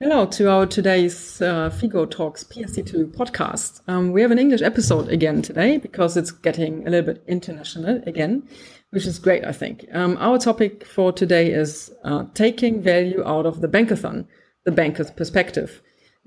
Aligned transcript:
Hello 0.00 0.26
to 0.26 0.50
our 0.50 0.66
today's 0.66 1.40
uh, 1.40 1.70
Figo 1.70 2.10
Talks 2.10 2.42
PSD2 2.42 3.14
podcast. 3.14 3.80
Um, 3.86 4.10
we 4.10 4.22
have 4.22 4.32
an 4.32 4.40
English 4.40 4.60
episode 4.60 5.08
again 5.08 5.40
today 5.40 5.78
because 5.78 6.16
it's 6.16 6.32
getting 6.32 6.84
a 6.84 6.90
little 6.90 7.14
bit 7.14 7.22
international 7.28 8.02
again, 8.04 8.42
which 8.90 9.06
is 9.06 9.20
great, 9.20 9.44
I 9.44 9.52
think. 9.52 9.86
Um, 9.92 10.16
our 10.18 10.36
topic 10.38 10.84
for 10.84 11.12
today 11.12 11.52
is 11.52 11.92
uh, 12.02 12.24
taking 12.34 12.82
value 12.82 13.22
out 13.24 13.46
of 13.46 13.60
the 13.60 13.68
bankathon, 13.68 14.26
the 14.64 14.72
banker's 14.72 15.12
perspective. 15.12 15.80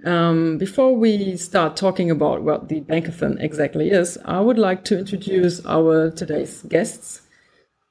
Um, 0.05 0.57
before 0.57 0.95
we 0.95 1.35
start 1.35 1.75
talking 1.75 2.09
about 2.09 2.43
what 2.43 2.69
the 2.69 2.79
bankathon 2.79 3.43
exactly 3.43 3.91
is, 3.91 4.17
I 4.23 4.39
would 4.39 4.57
like 4.57 4.85
to 4.85 4.97
introduce 4.97 5.63
our 5.65 6.09
today's 6.09 6.61
guests. 6.63 7.26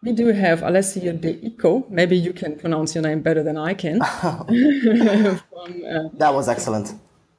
We 0.07 0.12
do 0.12 0.29
have 0.29 0.62
Alessio 0.62 1.14
De 1.14 1.36
Icco. 1.45 1.84
Maybe 1.91 2.16
you 2.16 2.32
can 2.32 2.54
pronounce 2.54 2.95
your 2.95 3.02
name 3.02 3.22
better 3.22 3.43
than 3.43 3.57
I 3.57 3.75
can. 3.75 3.98
From, 4.22 5.84
uh, 5.84 6.09
that 6.12 6.32
was 6.32 6.48
excellent. 6.48 6.94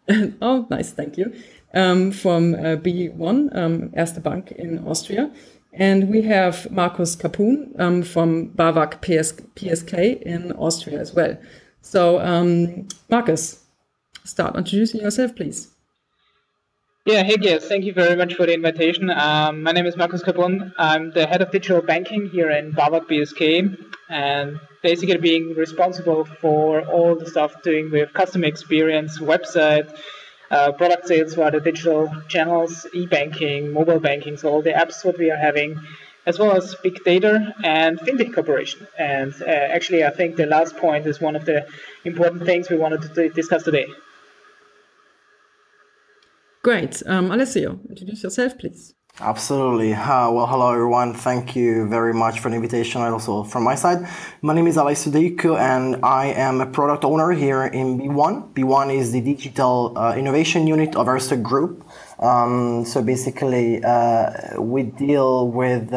oh, 0.42 0.68
nice. 0.70 0.92
Thank 0.92 1.18
you. 1.18 1.34
Um, 1.74 2.12
from 2.12 2.56
uh, 2.56 2.76
BeeOne, 2.76 3.56
um, 3.56 3.94
Erste 3.96 4.22
Bank 4.22 4.52
in 4.52 4.86
Austria. 4.86 5.32
And 5.72 6.10
we 6.10 6.24
have 6.24 6.70
Marcus 6.70 7.16
Kapun 7.16 7.80
um, 7.80 8.04
from 8.04 8.50
BAWAG 8.50 9.00
PS 9.00 9.32
PSK 9.56 10.22
in 10.24 10.52
Austria 10.52 11.00
as 11.00 11.14
well. 11.14 11.38
So, 11.80 12.20
um, 12.20 12.90
Marcus, 13.10 13.64
start 14.26 14.58
introducing 14.58 15.00
yourself, 15.00 15.38
please. 15.38 15.70
Yeah, 17.08 17.24
hey 17.24 17.38
guys, 17.38 17.66
thank 17.66 17.86
you 17.86 17.94
very 17.94 18.18
much 18.18 18.34
for 18.34 18.46
the 18.46 18.54
invitation. 18.54 19.10
Um, 19.10 19.64
my 19.64 19.72
name 19.72 19.86
is 19.86 19.96
Marcus 19.96 20.22
Kapun. 20.22 20.74
I'm 20.78 21.12
the 21.12 21.26
head 21.26 21.42
of 21.42 21.52
digital 21.52 21.82
banking 21.82 22.28
here 22.28 22.52
in 22.52 22.74
BAWAG 22.74 23.08
PSK 23.08 23.78
and 24.10 24.60
basically 24.84 25.16
being 25.16 25.56
responsible 25.56 26.26
for 26.26 26.82
all 26.82 27.16
the 27.16 27.26
stuff 27.26 27.62
doing 27.64 27.92
with 27.92 28.12
customer 28.12 28.48
experience, 28.48 29.20
website, 29.20 29.98
uh, 30.52 30.74
product 30.74 31.08
sales 31.08 31.34
via 31.36 31.50
the 31.50 31.62
digital 31.62 32.12
channels, 32.28 32.86
e-banking, 32.94 33.72
mobile 33.72 34.02
banking, 34.02 34.36
so 34.36 34.50
all 34.50 34.62
the 34.62 34.72
apps 34.74 35.06
what 35.06 35.18
we 35.18 35.32
are 35.32 35.38
having, 35.38 35.80
as 36.26 36.38
well 36.38 36.58
as 36.58 36.76
big 36.84 37.02
data 37.06 37.56
and 37.64 38.02
fintech 38.02 38.34
cooperation. 38.34 38.86
And 39.00 39.34
uh, 39.42 39.46
actually, 39.46 40.04
I 40.04 40.10
think 40.10 40.36
the 40.36 40.46
last 40.46 40.76
point 40.76 41.08
is 41.08 41.22
one 41.22 41.38
of 41.38 41.46
the 41.46 41.68
important 42.04 42.44
things 42.44 42.70
we 42.70 42.76
wanted 42.76 43.16
to 43.16 43.30
discuss 43.30 43.64
today. 43.64 43.88
Great. 46.68 47.02
Um, 47.06 47.32
Alessio, 47.32 47.80
introduce 47.88 48.24
yourself, 48.24 48.58
please. 48.58 48.94
Absolutely. 49.22 49.94
Uh, 49.94 50.30
well, 50.32 50.48
hello, 50.48 50.74
everyone. 50.74 51.14
Thank 51.14 51.56
you 51.56 51.88
very 51.88 52.14
much 52.14 52.42
for 52.42 52.50
the 52.50 52.58
invitation. 52.58 53.02
Also, 53.02 53.46
from 53.46 53.64
my 53.64 53.74
side, 53.74 54.06
my 54.42 54.54
name 54.54 54.68
is 54.68 54.76
Alessio 54.76 55.14
De 55.14 55.28
Icco, 55.28 55.56
and 55.56 55.96
I 56.04 56.26
am 56.26 56.60
a 56.60 56.66
product 56.66 57.06
owner 57.06 57.32
here 57.32 57.64
in 57.64 57.98
BeeOne. 57.98 58.54
BeeOne 58.54 58.94
is 58.94 59.14
the 59.14 59.22
digital 59.22 59.98
uh, 59.98 60.14
innovation 60.18 60.68
unit 60.68 60.94
of 60.98 61.08
Erste 61.08 61.42
Group. 61.42 61.88
Um, 62.20 62.84
so 62.84 63.02
basically, 63.02 63.82
uh, 63.82 64.60
we 64.60 64.84
deal 64.84 65.48
with 65.48 65.94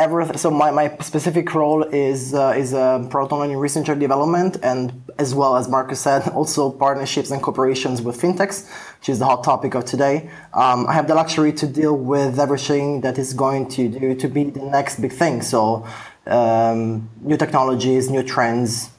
everything. 0.00 0.38
So 0.38 0.50
my, 0.50 0.70
my 0.70 0.86
specific 1.00 1.54
role 1.54 1.82
is 1.84 2.34
uh, 2.34 2.62
is 2.62 2.72
a 2.72 2.80
uh, 2.80 3.08
product 3.08 3.54
research 3.56 3.88
and 3.88 4.00
development, 4.00 4.56
and 4.62 4.82
as 5.18 5.34
well 5.34 5.56
as 5.56 5.68
Marcus 5.68 6.00
said, 6.00 6.28
also 6.38 6.70
partnerships 6.70 7.30
and 7.30 7.40
cooperations 7.42 7.96
with 8.04 8.20
fintechs, 8.22 8.56
which 8.98 9.08
is 9.12 9.18
the 9.18 9.26
hot 9.26 9.44
topic 9.44 9.74
of 9.74 9.84
today. 9.84 10.16
Um, 10.54 10.86
I 10.90 10.92
have 10.98 11.06
the 11.06 11.14
luxury 11.14 11.52
to 11.62 11.66
deal 11.66 11.96
with 11.96 12.38
everything 12.38 13.02
that 13.02 13.18
is 13.18 13.34
going 13.34 13.68
to 13.76 13.82
do 13.88 14.14
to 14.22 14.28
be 14.28 14.44
the 14.44 14.64
next 14.78 15.00
big 15.04 15.12
thing. 15.12 15.42
So 15.42 15.86
um, 16.26 17.08
new 17.20 17.36
technologies, 17.36 18.10
new 18.10 18.22
trends, 18.22 18.90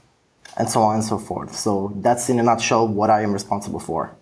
and 0.58 0.70
so 0.70 0.82
on 0.82 0.96
and 0.96 1.04
so 1.04 1.18
forth. 1.18 1.56
So 1.56 1.92
that's 2.06 2.30
in 2.30 2.40
a 2.40 2.44
nutshell 2.44 2.88
what 2.88 3.10
I 3.10 3.22
am 3.24 3.34
responsible 3.34 3.80
for. 3.80 4.16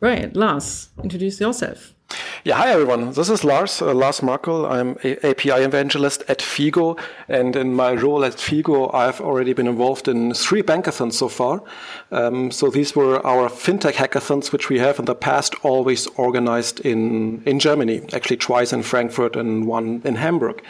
Right, 0.00 0.34
Lars, 0.34 0.88
introduce 1.02 1.40
yourself. 1.40 1.94
Yeah, 2.44 2.56
hi 2.56 2.72
everyone. 2.72 3.12
This 3.12 3.30
is 3.30 3.44
Lars, 3.44 3.80
uh, 3.80 3.94
Lars 3.94 4.20
Markull. 4.20 4.66
I'm 4.66 4.98
a 5.04 5.14
API 5.24 5.62
evangelist 5.62 6.24
at 6.26 6.40
Figo. 6.40 6.98
And 7.28 7.54
in 7.54 7.72
my 7.72 7.92
role 7.92 8.24
at 8.24 8.32
Figo, 8.32 8.92
I've 8.92 9.20
already 9.20 9.52
been 9.52 9.68
involved 9.68 10.08
in 10.08 10.34
three 10.34 10.60
bankathons 10.60 11.12
so 11.12 11.28
far. 11.28 11.62
Um, 12.10 12.50
so 12.50 12.68
these 12.68 12.96
were 12.96 13.24
our 13.24 13.48
fintech 13.48 13.92
hackathons, 13.92 14.50
which 14.50 14.68
we 14.68 14.80
have 14.80 14.98
in 14.98 15.04
the 15.04 15.14
past 15.14 15.54
always 15.62 16.08
organized 16.16 16.80
in, 16.80 17.44
in 17.46 17.60
Germany, 17.60 18.02
actually 18.12 18.38
twice 18.38 18.72
in 18.72 18.82
Frankfurt 18.82 19.36
and 19.36 19.68
one 19.68 20.02
in 20.04 20.16
Hamburg. 20.16 20.64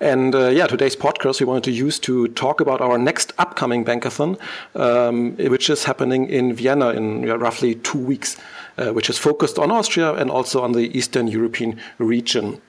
And 0.00 0.34
uh, 0.34 0.48
yeah, 0.48 0.66
today's 0.66 0.96
podcast 0.96 1.38
we 1.38 1.46
wanted 1.46 1.62
to 1.62 1.70
use 1.70 2.00
to 2.00 2.26
talk 2.26 2.60
about 2.60 2.80
our 2.80 2.98
next 2.98 3.32
upcoming 3.38 3.84
bankathon, 3.84 4.36
um, 4.74 5.36
which 5.36 5.70
is 5.70 5.84
happening 5.84 6.28
in 6.28 6.54
Vienna 6.54 6.88
in 6.88 7.22
yeah, 7.22 7.34
roughly 7.34 7.76
two 7.76 8.00
weeks 8.00 8.36
uh, 8.78 8.92
which 8.92 9.10
is 9.10 9.18
focused 9.18 9.58
on 9.58 9.70
Austria 9.70 10.14
and 10.14 10.30
also 10.30 10.62
on 10.62 10.72
the 10.72 10.96
Eastern 10.96 11.28
European 11.28 11.80
region. 11.98 12.60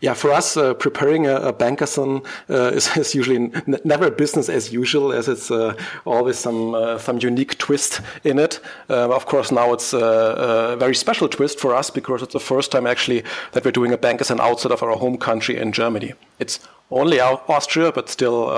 Yeah, 0.00 0.14
for 0.14 0.32
us, 0.32 0.56
uh, 0.56 0.74
preparing 0.74 1.26
a, 1.26 1.36
a 1.36 1.52
bankathon 1.52 2.26
uh, 2.50 2.72
is, 2.74 2.96
is, 2.96 3.14
usually 3.14 3.50
never 3.84 4.10
business 4.10 4.48
as 4.48 4.72
usual, 4.72 5.12
as 5.12 5.28
it's 5.28 5.50
uh, 5.50 5.74
always 6.04 6.38
some 6.38 6.74
uh, 6.74 6.98
some 6.98 7.18
unique 7.18 7.58
twist 7.58 8.00
in 8.24 8.38
it. 8.38 8.60
Uh, 8.90 9.14
of 9.14 9.26
course, 9.26 9.52
now 9.52 9.72
it's 9.72 9.92
a, 9.92 9.98
a, 10.72 10.76
very 10.76 10.94
special 10.94 11.28
twist 11.28 11.60
for 11.60 11.74
us 11.74 11.90
because 11.90 12.22
it's 12.22 12.32
the 12.32 12.40
first 12.40 12.72
time 12.72 12.86
actually 12.86 13.22
that 13.52 13.64
we're 13.64 13.70
doing 13.70 13.92
a 13.92 13.98
bankathon 13.98 14.40
outside 14.40 14.72
of 14.72 14.82
our 14.82 14.96
home 14.96 15.16
country 15.16 15.56
in 15.56 15.70
Germany. 15.70 16.12
It's 16.40 16.58
only 16.90 17.20
Austria, 17.20 17.92
but 17.92 18.08
still 18.08 18.50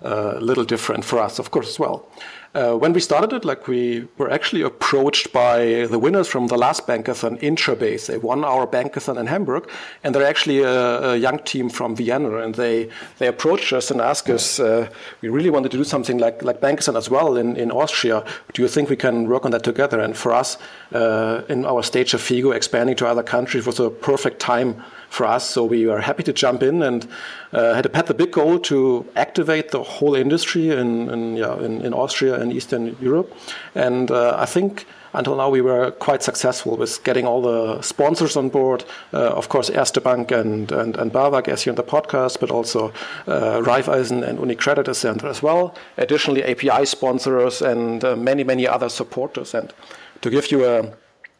a 0.00 0.40
little 0.40 0.64
different 0.64 1.04
for 1.04 1.18
us, 1.18 1.38
of 1.38 1.50
course, 1.50 1.68
as 1.68 1.78
well. 1.78 2.08
Uh, 2.54 2.76
when 2.76 2.92
we 2.92 3.00
started 3.00 3.32
it, 3.32 3.44
like 3.44 3.66
we 3.66 4.06
were 4.16 4.30
actually 4.30 4.62
approached 4.62 5.32
by 5.32 5.86
the 5.86 5.98
winners 5.98 6.28
from 6.28 6.46
the 6.46 6.56
last 6.56 6.86
bankathon, 6.86 7.36
Intrabase. 7.40 8.14
a 8.14 8.20
one-hour 8.20 8.64
bankathon 8.68 9.18
in 9.18 9.26
Hamburg, 9.26 9.68
and 10.04 10.14
they're 10.14 10.24
actually 10.24 10.62
a, 10.62 11.14
a 11.14 11.16
young 11.16 11.40
team 11.40 11.68
from 11.68 11.96
Vienna. 11.96 12.36
And 12.38 12.54
they, 12.54 12.88
they 13.18 13.26
approached 13.26 13.72
us 13.72 13.90
and 13.90 14.00
asked 14.00 14.30
us, 14.30 14.60
uh, 14.60 14.88
we 15.20 15.30
really 15.30 15.50
wanted 15.50 15.72
to 15.72 15.76
do 15.78 15.84
something 15.84 16.18
like 16.18 16.44
like 16.44 16.60
bankathon 16.60 16.96
as 16.96 17.10
well 17.10 17.36
in, 17.36 17.56
in 17.56 17.72
Austria. 17.72 18.24
Do 18.52 18.62
you 18.62 18.68
think 18.68 18.88
we 18.88 18.96
can 18.96 19.28
work 19.28 19.44
on 19.44 19.50
that 19.50 19.64
together? 19.64 19.98
And 19.98 20.16
for 20.16 20.32
us, 20.32 20.56
uh, 20.92 21.42
in 21.48 21.64
our 21.64 21.82
stage 21.82 22.14
of 22.14 22.20
Figo, 22.20 22.54
expanding 22.54 22.94
to 22.96 23.06
other 23.08 23.24
countries 23.24 23.66
was 23.66 23.80
a 23.80 23.90
perfect 23.90 24.38
time 24.38 24.80
for 25.14 25.26
us. 25.26 25.48
So 25.48 25.64
we 25.64 25.88
are 25.88 26.00
happy 26.00 26.22
to 26.24 26.32
jump 26.32 26.62
in 26.62 26.82
and 26.82 27.06
uh, 27.52 27.74
had, 27.74 27.86
a, 27.86 27.96
had 27.96 28.06
the 28.06 28.14
big 28.14 28.32
goal 28.32 28.58
to 28.60 29.06
activate 29.16 29.70
the 29.70 29.82
whole 29.82 30.14
industry 30.14 30.70
in, 30.70 31.08
in, 31.08 31.36
yeah, 31.36 31.56
in, 31.60 31.80
in 31.82 31.94
Austria 31.94 32.40
and 32.40 32.52
Eastern 32.52 32.96
Europe. 33.00 33.32
And 33.74 34.10
uh, 34.10 34.36
I 34.36 34.46
think 34.46 34.86
until 35.14 35.36
now 35.36 35.48
we 35.48 35.60
were 35.60 35.92
quite 35.92 36.22
successful 36.22 36.76
with 36.76 37.02
getting 37.04 37.24
all 37.24 37.40
the 37.40 37.80
sponsors 37.82 38.36
on 38.36 38.48
board. 38.48 38.84
Uh, 39.12 39.28
of 39.28 39.48
course, 39.48 39.70
Erste 39.70 40.02
Bank 40.02 40.32
and, 40.32 40.72
and, 40.72 40.96
and 40.96 41.12
BAWAG, 41.12 41.48
as 41.48 41.62
here 41.62 41.70
in 41.70 41.76
the 41.76 41.84
podcast, 41.84 42.40
but 42.40 42.50
also 42.50 42.92
uh, 43.28 43.60
Raiffeisen 43.62 44.26
and 44.26 44.38
UniCredit 44.40 44.92
Center 44.94 45.28
as 45.28 45.40
well. 45.42 45.74
Additionally, 45.96 46.42
API 46.42 46.84
sponsors 46.84 47.62
and 47.62 48.04
uh, 48.04 48.16
many, 48.16 48.42
many 48.42 48.66
other 48.66 48.88
supporters. 48.88 49.54
And 49.54 49.72
to 50.22 50.30
give 50.30 50.50
you 50.50 50.64
a 50.66 50.92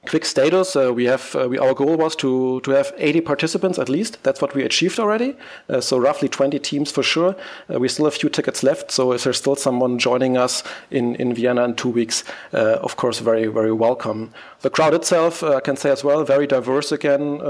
quick 0.08 0.24
status. 0.24 0.76
Uh, 0.76 0.92
we 0.92 1.04
have 1.04 1.34
uh, 1.36 1.48
we, 1.48 1.58
our 1.58 1.74
goal 1.74 1.96
was 1.96 2.16
to 2.16 2.60
to 2.60 2.70
have 2.70 2.92
80 2.96 3.20
participants 3.20 3.78
at 3.78 3.88
least. 3.88 4.22
That's 4.22 4.40
what 4.40 4.54
we 4.54 4.62
achieved 4.62 4.98
already. 4.98 5.36
Uh, 5.68 5.80
so 5.80 5.98
roughly 5.98 6.28
20 6.28 6.58
teams 6.58 6.90
for 6.90 7.02
sure. 7.02 7.34
Uh, 7.72 7.78
we 7.78 7.88
still 7.88 8.04
have 8.04 8.14
a 8.14 8.18
few 8.18 8.28
tickets 8.28 8.62
left. 8.62 8.90
So 8.90 9.12
if 9.12 9.24
there's 9.24 9.38
still 9.38 9.56
someone 9.56 9.98
joining 9.98 10.36
us 10.36 10.62
in 10.90 11.14
in 11.16 11.34
vienna 11.34 11.64
in 11.64 11.74
two 11.74 11.90
weeks 11.90 12.24
uh, 12.52 12.78
of 12.82 12.96
course 12.96 13.18
very 13.20 13.46
very 13.46 13.72
welcome. 13.72 14.32
The 14.60 14.70
crowd 14.70 14.94
itself 14.94 15.42
uh, 15.42 15.56
i 15.56 15.60
can 15.60 15.76
say 15.76 15.90
as 15.90 16.02
well 16.04 16.24
very 16.24 16.46
diverse 16.46 16.92
again 16.92 17.40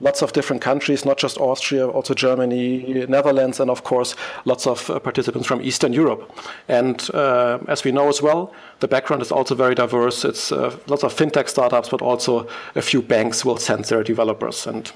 lots 0.00 0.22
of 0.22 0.32
different 0.32 0.62
countries, 0.62 1.04
not 1.04 1.18
just 1.18 1.38
Austria, 1.38 1.88
also 1.88 2.14
Germany, 2.14 3.06
Netherlands, 3.08 3.60
and 3.60 3.70
of 3.70 3.84
course, 3.84 4.14
lots 4.44 4.66
of 4.66 4.90
uh, 4.90 4.98
participants 4.98 5.46
from 5.48 5.62
Eastern 5.62 5.92
Europe. 5.92 6.30
And 6.68 7.08
uh, 7.14 7.58
as 7.68 7.84
we 7.84 7.92
know 7.92 8.08
as 8.08 8.20
well, 8.20 8.52
the 8.80 8.88
background 8.88 9.22
is 9.22 9.32
also 9.32 9.54
very 9.54 9.74
diverse. 9.74 10.24
It's 10.24 10.52
uh, 10.52 10.76
lots 10.86 11.02
of 11.02 11.14
fintech 11.14 11.48
startups, 11.48 11.88
but 11.88 12.02
also 12.02 12.46
a 12.74 12.82
few 12.82 13.02
banks 13.02 13.44
will 13.44 13.56
send 13.56 13.84
their 13.86 14.02
developers. 14.02 14.66
And 14.66 14.92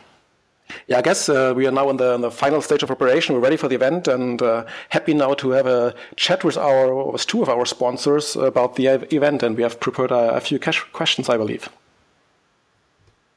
yeah, 0.87 0.99
I 0.99 1.03
guess 1.03 1.29
uh, 1.29 1.53
we 1.57 1.67
are 1.67 1.73
now 1.73 1.91
in 1.91 1.97
the, 1.97 2.15
in 2.15 2.21
the, 2.21 2.31
final 2.31 2.63
stage 2.63 2.83
of 2.83 2.89
preparation. 2.89 3.35
We're 3.35 3.41
ready 3.41 3.57
for 3.57 3.69
the 3.69 3.75
event 3.75 4.07
and 4.07 4.41
uh, 4.41 4.65
happy 4.91 5.15
now 5.15 5.35
to 5.35 5.51
have 5.51 5.67
a 5.67 5.95
chat 6.17 6.45
with 6.45 6.57
our 6.57 6.95
with 7.13 7.27
two 7.27 7.43
of 7.43 7.49
our 7.49 7.67
sponsors 7.67 8.37
about 8.37 8.77
the 8.77 8.87
event. 8.87 9.43
And 9.43 9.57
we 9.57 9.63
have 9.63 9.81
prepared 9.81 10.13
a, 10.13 10.35
a 10.35 10.41
few 10.41 10.61
questions, 10.61 11.29
I 11.29 11.37
believe. 11.37 11.69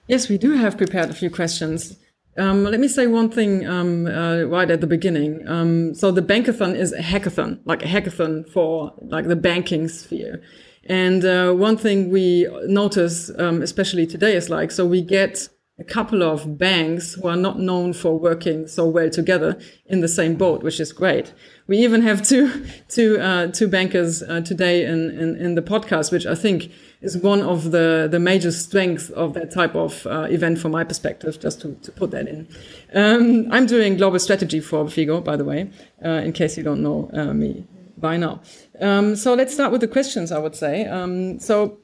Yes, 0.07 0.27
we 0.29 0.37
do 0.37 0.53
have 0.53 0.77
prepared 0.77 1.09
a 1.09 1.13
few 1.13 1.29
questions. 1.29 1.97
Um, 2.37 2.63
let 2.63 2.79
me 2.79 2.87
say 2.87 3.07
one 3.07 3.29
thing 3.29 3.65
um, 3.67 4.07
uh, 4.07 4.43
right 4.43 4.69
at 4.69 4.81
the 4.81 4.87
beginning. 4.87 5.47
Um, 5.47 5.93
so 5.93 6.11
the 6.11 6.21
bankathon 6.21 6.75
is 6.75 6.91
a 6.91 6.99
hackathon, 6.99 7.59
like 7.65 7.83
a 7.83 7.87
hackathon 7.87 8.49
for 8.49 8.93
like 9.01 9.27
the 9.27 9.35
banking 9.35 9.87
sphere. 9.87 10.41
And 10.85 11.23
uh, 11.23 11.53
one 11.53 11.77
thing 11.77 12.09
we 12.09 12.47
notice, 12.65 13.31
um, 13.37 13.61
especially 13.61 14.05
today, 14.05 14.35
is 14.35 14.49
like 14.49 14.71
so 14.71 14.85
we 14.85 15.01
get 15.01 15.47
a 15.79 15.83
couple 15.83 16.21
of 16.21 16.57
banks 16.59 17.15
who 17.15 17.27
are 17.27 17.35
not 17.35 17.59
known 17.59 17.93
for 17.93 18.19
working 18.19 18.67
so 18.67 18.85
well 18.85 19.09
together 19.09 19.59
in 19.87 20.01
the 20.01 20.07
same 20.07 20.35
boat, 20.35 20.61
which 20.61 20.79
is 20.79 20.93
great. 20.93 21.33
We 21.65 21.77
even 21.79 22.03
have 22.03 22.21
two, 22.27 22.65
two, 22.87 23.19
uh, 23.19 23.47
two 23.47 23.67
bankers 23.67 24.21
uh, 24.21 24.41
today 24.41 24.85
in, 24.85 25.09
in, 25.17 25.35
in, 25.35 25.55
the 25.55 25.63
podcast, 25.63 26.11
which 26.11 26.27
I 26.27 26.35
think 26.35 26.71
is 27.01 27.17
one 27.17 27.41
of 27.41 27.71
the, 27.71 28.07
the 28.09 28.19
major 28.19 28.51
strengths 28.51 29.09
of 29.09 29.33
that 29.33 29.51
type 29.51 29.75
of 29.75 30.05
uh, 30.05 30.27
event 30.29 30.59
from 30.59 30.73
my 30.73 30.83
perspective, 30.83 31.39
just 31.39 31.61
to, 31.61 31.73
to 31.81 31.91
put 31.91 32.11
that 32.11 32.27
in. 32.27 32.47
Um, 32.93 33.51
I'm 33.51 33.65
doing 33.65 33.97
global 33.97 34.19
strategy 34.19 34.59
for 34.59 34.85
Figo, 34.85 35.23
by 35.23 35.35
the 35.35 35.45
way, 35.45 35.71
uh, 36.05 36.09
in 36.09 36.33
case 36.33 36.55
you 36.55 36.63
don't 36.63 36.83
know 36.83 37.09
uh, 37.13 37.33
me 37.33 37.65
by 37.97 38.17
now. 38.17 38.41
Um, 38.79 39.15
so 39.15 39.33
let's 39.33 39.53
start 39.53 39.71
with 39.71 39.81
the 39.81 39.87
questions, 39.87 40.31
I 40.31 40.37
would 40.37 40.55
say. 40.55 40.85
Um, 40.85 41.39
so 41.39 41.79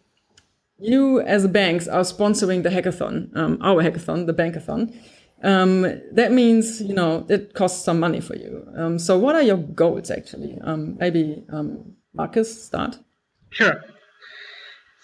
you 0.81 1.21
as 1.21 1.47
banks 1.47 1.87
are 1.87 2.01
sponsoring 2.01 2.63
the 2.63 2.69
hackathon, 2.69 3.35
um, 3.35 3.57
our 3.61 3.83
hackathon, 3.83 4.25
the 4.25 4.33
bankathon. 4.33 4.95
Um, 5.41 5.81
that 6.11 6.31
means 6.31 6.81
you 6.81 6.93
know 6.93 7.25
it 7.29 7.53
costs 7.53 7.83
some 7.83 7.99
money 7.99 8.19
for 8.19 8.35
you. 8.35 8.67
Um, 8.75 8.99
so 8.99 9.17
what 9.17 9.35
are 9.35 9.41
your 9.41 9.57
goals 9.57 10.11
actually? 10.11 10.57
Um, 10.61 10.97
maybe 10.99 11.43
um, 11.51 11.95
Marcus 12.13 12.65
start. 12.65 12.97
Sure. 13.49 13.81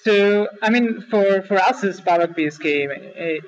So 0.05 0.47
I 0.61 0.69
mean, 0.69 1.01
for, 1.09 1.41
for 1.41 1.57
us 1.57 1.83
as 1.83 1.99
BAWAG 1.99 2.37
PSK, 2.37 2.63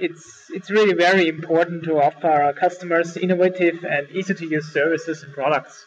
it's 0.01 0.49
it's 0.49 0.71
really 0.71 0.95
very 0.95 1.27
important 1.27 1.83
to 1.83 2.01
offer 2.01 2.27
our 2.27 2.53
customers 2.53 3.15
innovative 3.15 3.83
and 3.83 4.09
easy 4.09 4.33
to 4.33 4.45
use 4.47 4.65
services 4.65 5.23
and 5.23 5.33
products. 5.33 5.85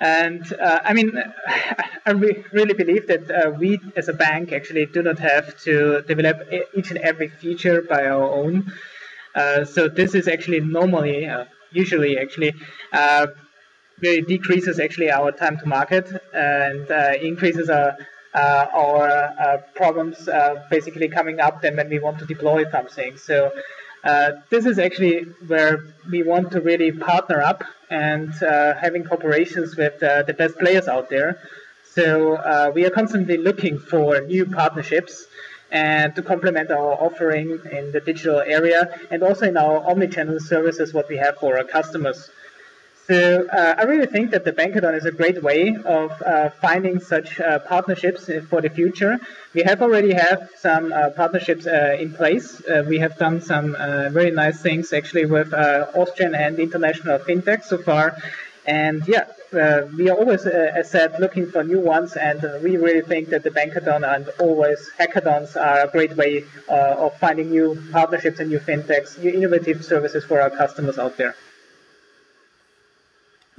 And 0.00 0.50
uh, 0.54 0.80
I 0.82 0.94
mean, 0.94 1.12
I 2.06 2.10
really 2.10 2.74
believe 2.74 3.06
that 3.08 3.30
uh, 3.30 3.50
we 3.50 3.78
as 3.96 4.08
a 4.08 4.14
bank 4.14 4.52
actually 4.52 4.86
do 4.86 5.02
not 5.02 5.18
have 5.18 5.58
to 5.62 6.02
develop 6.02 6.48
each 6.74 6.90
and 6.90 6.98
every 7.00 7.28
feature 7.28 7.82
by 7.82 8.06
our 8.06 8.22
own. 8.22 8.72
Uh, 9.34 9.64
so 9.64 9.88
this 9.88 10.14
is 10.14 10.26
actually 10.26 10.60
normally, 10.60 11.26
uh, 11.26 11.44
usually 11.70 12.18
actually, 12.18 12.54
uh, 12.92 13.26
really 14.00 14.22
decreases 14.22 14.80
actually 14.80 15.10
our 15.10 15.30
time 15.30 15.58
to 15.58 15.66
market 15.66 16.10
and 16.32 16.90
uh, 16.90 17.12
increases 17.20 17.68
our 17.68 17.96
our 18.32 19.58
problems 19.74 20.28
basically 20.70 21.08
coming 21.08 21.40
up 21.40 21.60
then 21.62 21.76
when 21.76 21.88
we 21.88 21.98
want 21.98 22.18
to 22.18 22.24
deploy 22.24 22.64
something. 22.70 23.16
So 23.16 23.50
uh, 24.04 24.32
this 24.48 24.66
is 24.66 24.78
actually 24.78 25.22
where 25.46 25.84
we 26.10 26.22
want 26.22 26.52
to 26.52 26.60
really 26.60 26.92
partner 26.92 27.40
up 27.40 27.64
and 27.90 28.30
uh, 28.42 28.74
having 28.74 29.04
cooperations 29.04 29.76
with 29.76 30.02
uh, 30.02 30.22
the 30.22 30.32
best 30.32 30.58
players 30.58 30.88
out 30.88 31.10
there. 31.10 31.38
So 31.92 32.36
uh, 32.36 32.70
we 32.74 32.86
are 32.86 32.90
constantly 32.90 33.36
looking 33.36 33.78
for 33.78 34.20
new 34.20 34.46
partnerships 34.46 35.26
and 35.70 36.14
to 36.16 36.22
complement 36.22 36.70
our 36.70 36.92
offering 36.92 37.60
in 37.70 37.92
the 37.92 38.00
digital 38.00 38.40
area 38.40 38.98
and 39.10 39.22
also 39.22 39.46
in 39.46 39.56
our 39.56 39.80
omnichannel 39.80 40.40
services 40.40 40.92
what 40.92 41.08
we 41.08 41.16
have 41.16 41.36
for 41.38 41.58
our 41.58 41.64
customers. 41.64 42.30
So 43.10 43.48
uh, 43.48 43.74
I 43.76 43.82
really 43.86 44.06
think 44.06 44.30
that 44.30 44.44
the 44.44 44.52
Bankathon 44.52 44.94
is 44.96 45.04
a 45.04 45.10
great 45.10 45.42
way 45.42 45.76
of 45.84 46.12
uh, 46.22 46.50
finding 46.62 47.00
such 47.00 47.40
uh, 47.40 47.58
partnerships 47.58 48.30
for 48.48 48.60
the 48.60 48.70
future. 48.70 49.18
We 49.52 49.62
have 49.64 49.82
already 49.82 50.12
have 50.12 50.48
some 50.56 50.92
uh, 50.92 51.10
partnerships 51.10 51.66
uh, 51.66 51.96
in 51.98 52.14
place. 52.14 52.64
Uh, 52.64 52.84
we 52.86 53.00
have 53.00 53.18
done 53.18 53.40
some 53.40 53.72
very 54.12 54.30
nice 54.30 54.62
things 54.62 54.92
actually 54.92 55.26
with 55.26 55.52
Austrian 55.52 56.36
and 56.36 56.60
international 56.60 57.18
fintech 57.18 57.64
so 57.64 57.78
far. 57.78 58.16
And 58.64 59.02
yeah, 59.08 59.24
we 59.98 60.08
are 60.08 60.16
always, 60.16 60.46
as 60.46 60.88
said, 60.88 61.18
looking 61.18 61.50
for 61.50 61.64
new 61.64 61.80
ones. 61.80 62.14
And 62.14 62.40
we 62.62 62.76
really 62.76 63.02
think 63.02 63.30
that 63.30 63.42
the 63.42 63.50
Bankathon 63.50 64.02
and 64.06 64.28
always 64.38 64.88
hackathons 65.00 65.56
are 65.56 65.80
a 65.80 65.88
great 65.88 66.14
way 66.16 66.44
of 66.68 67.18
finding 67.18 67.50
new 67.50 67.76
partnerships 67.90 68.38
and 68.38 68.50
new 68.50 68.60
fintechs, 68.60 69.18
new 69.18 69.32
innovative 69.32 69.84
services 69.84 70.22
for 70.24 70.40
our 70.40 70.50
customers 70.50 70.96
out 70.96 71.16
there. 71.16 71.34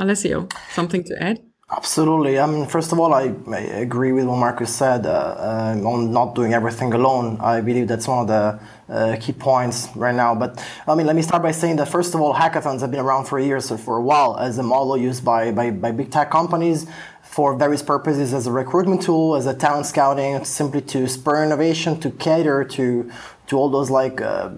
Alessio, 0.01 0.47
something 0.73 1.03
to 1.05 1.23
add? 1.23 1.39
Absolutely. 1.73 2.37
I 2.37 2.45
mean, 2.47 2.67
first 2.67 2.91
of 2.91 2.99
all, 2.99 3.13
I, 3.13 3.33
I 3.47 3.59
agree 3.85 4.11
with 4.11 4.25
what 4.25 4.35
Marcus 4.35 4.75
said 4.75 5.05
uh, 5.05 5.09
uh, 5.09 5.81
on 5.85 6.11
not 6.11 6.35
doing 6.35 6.53
everything 6.53 6.93
alone. 6.93 7.37
I 7.39 7.61
believe 7.61 7.87
that's 7.87 8.09
one 8.09 8.19
of 8.23 8.27
the 8.27 8.93
uh, 8.93 9.15
key 9.21 9.31
points 9.31 9.87
right 9.95 10.13
now. 10.13 10.35
But 10.35 10.61
I 10.85 10.95
mean, 10.95 11.07
let 11.07 11.15
me 11.15 11.21
start 11.21 11.41
by 11.41 11.51
saying 11.51 11.77
that 11.77 11.87
first 11.87 12.13
of 12.13 12.19
all, 12.19 12.33
hackathons 12.33 12.81
have 12.81 12.91
been 12.91 12.99
around 12.99 13.23
for 13.25 13.39
years, 13.39 13.65
so 13.69 13.77
for 13.77 13.95
a 13.95 14.01
while, 14.01 14.35
as 14.37 14.57
a 14.57 14.63
model 14.63 14.97
used 14.97 15.23
by, 15.23 15.51
by, 15.53 15.71
by 15.71 15.91
big 15.93 16.11
tech 16.11 16.29
companies 16.29 16.87
for 17.21 17.55
various 17.55 17.81
purposes 17.81 18.33
as 18.33 18.47
a 18.47 18.51
recruitment 18.51 19.01
tool, 19.01 19.37
as 19.37 19.45
a 19.45 19.53
talent 19.53 19.85
scouting, 19.85 20.43
simply 20.43 20.81
to 20.81 21.07
spur 21.07 21.41
innovation, 21.41 21.97
to 22.01 22.11
cater 22.11 22.65
to 22.65 23.09
to 23.47 23.57
all 23.57 23.69
those 23.69 23.89
like 23.89 24.19
uh, 24.19 24.49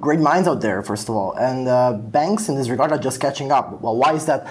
great 0.00 0.20
minds 0.20 0.48
out 0.48 0.62
there. 0.62 0.82
First 0.82 1.10
of 1.10 1.16
all, 1.16 1.34
and 1.34 1.68
uh, 1.68 1.92
banks 1.92 2.48
in 2.48 2.54
this 2.54 2.70
regard 2.70 2.92
are 2.92 2.98
just 2.98 3.20
catching 3.20 3.52
up. 3.52 3.82
Well, 3.82 3.96
why 3.96 4.14
is 4.14 4.24
that? 4.24 4.50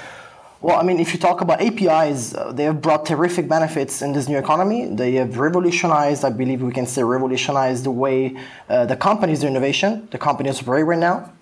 Well, 0.63 0.79
I 0.79 0.83
mean, 0.83 0.99
if 0.99 1.11
you 1.11 1.19
talk 1.19 1.41
about 1.41 1.59
APIs, 1.59 2.35
uh, 2.35 2.51
they 2.51 2.65
have 2.65 2.81
brought 2.81 3.07
terrific 3.07 3.47
benefits 3.49 4.03
in 4.03 4.13
this 4.13 4.27
new 4.27 4.37
economy. 4.37 4.85
They 4.85 5.13
have 5.13 5.39
revolutionized, 5.39 6.23
I 6.23 6.29
believe 6.29 6.61
we 6.61 6.71
can 6.71 6.85
say, 6.85 7.01
revolutionized 7.01 7.83
the 7.83 7.89
way 7.89 8.37
uh, 8.69 8.85
the 8.85 8.95
companies 8.95 9.39
do 9.39 9.47
innovation, 9.47 10.07
the 10.11 10.19
companies 10.19 10.61
operate 10.61 10.85
right 10.85 10.99
now, 10.99 11.33